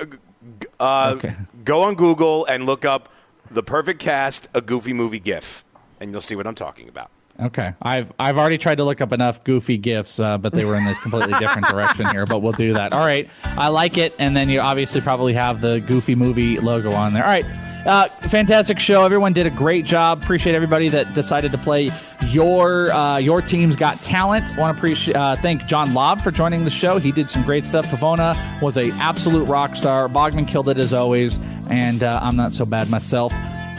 [0.60, 1.34] g- uh, Okay.
[1.64, 3.08] go on Google and look up
[3.50, 5.64] The Perfect Cast, a Goofy movie GIF,
[6.00, 7.10] and you'll see what I'm talking about.
[7.40, 10.76] Okay, I've I've already tried to look up enough goofy gifts, uh, but they were
[10.76, 12.26] in this completely different direction here.
[12.26, 12.92] But we'll do that.
[12.92, 16.92] All right, I like it, and then you obviously probably have the Goofy movie logo
[16.92, 17.24] on there.
[17.24, 17.44] All right,
[17.86, 19.04] uh, fantastic show.
[19.04, 20.22] Everyone did a great job.
[20.22, 21.90] Appreciate everybody that decided to play
[22.28, 24.44] your uh, your team's got talent.
[24.58, 26.98] Want to appreciate uh, thank John Lobb for joining the show.
[26.98, 27.86] He did some great stuff.
[27.86, 30.08] Pavona was a absolute rock star.
[30.08, 31.38] Bogman killed it as always,
[31.70, 33.32] and uh, I'm not so bad myself.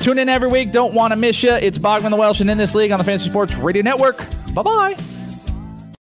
[0.04, 0.74] Tune in every week.
[0.74, 1.54] Don't want to miss you.
[1.54, 4.28] It's Bogman the Welsh and in this league on the Fantasy Sports Radio Network.
[4.54, 4.98] Bye bye.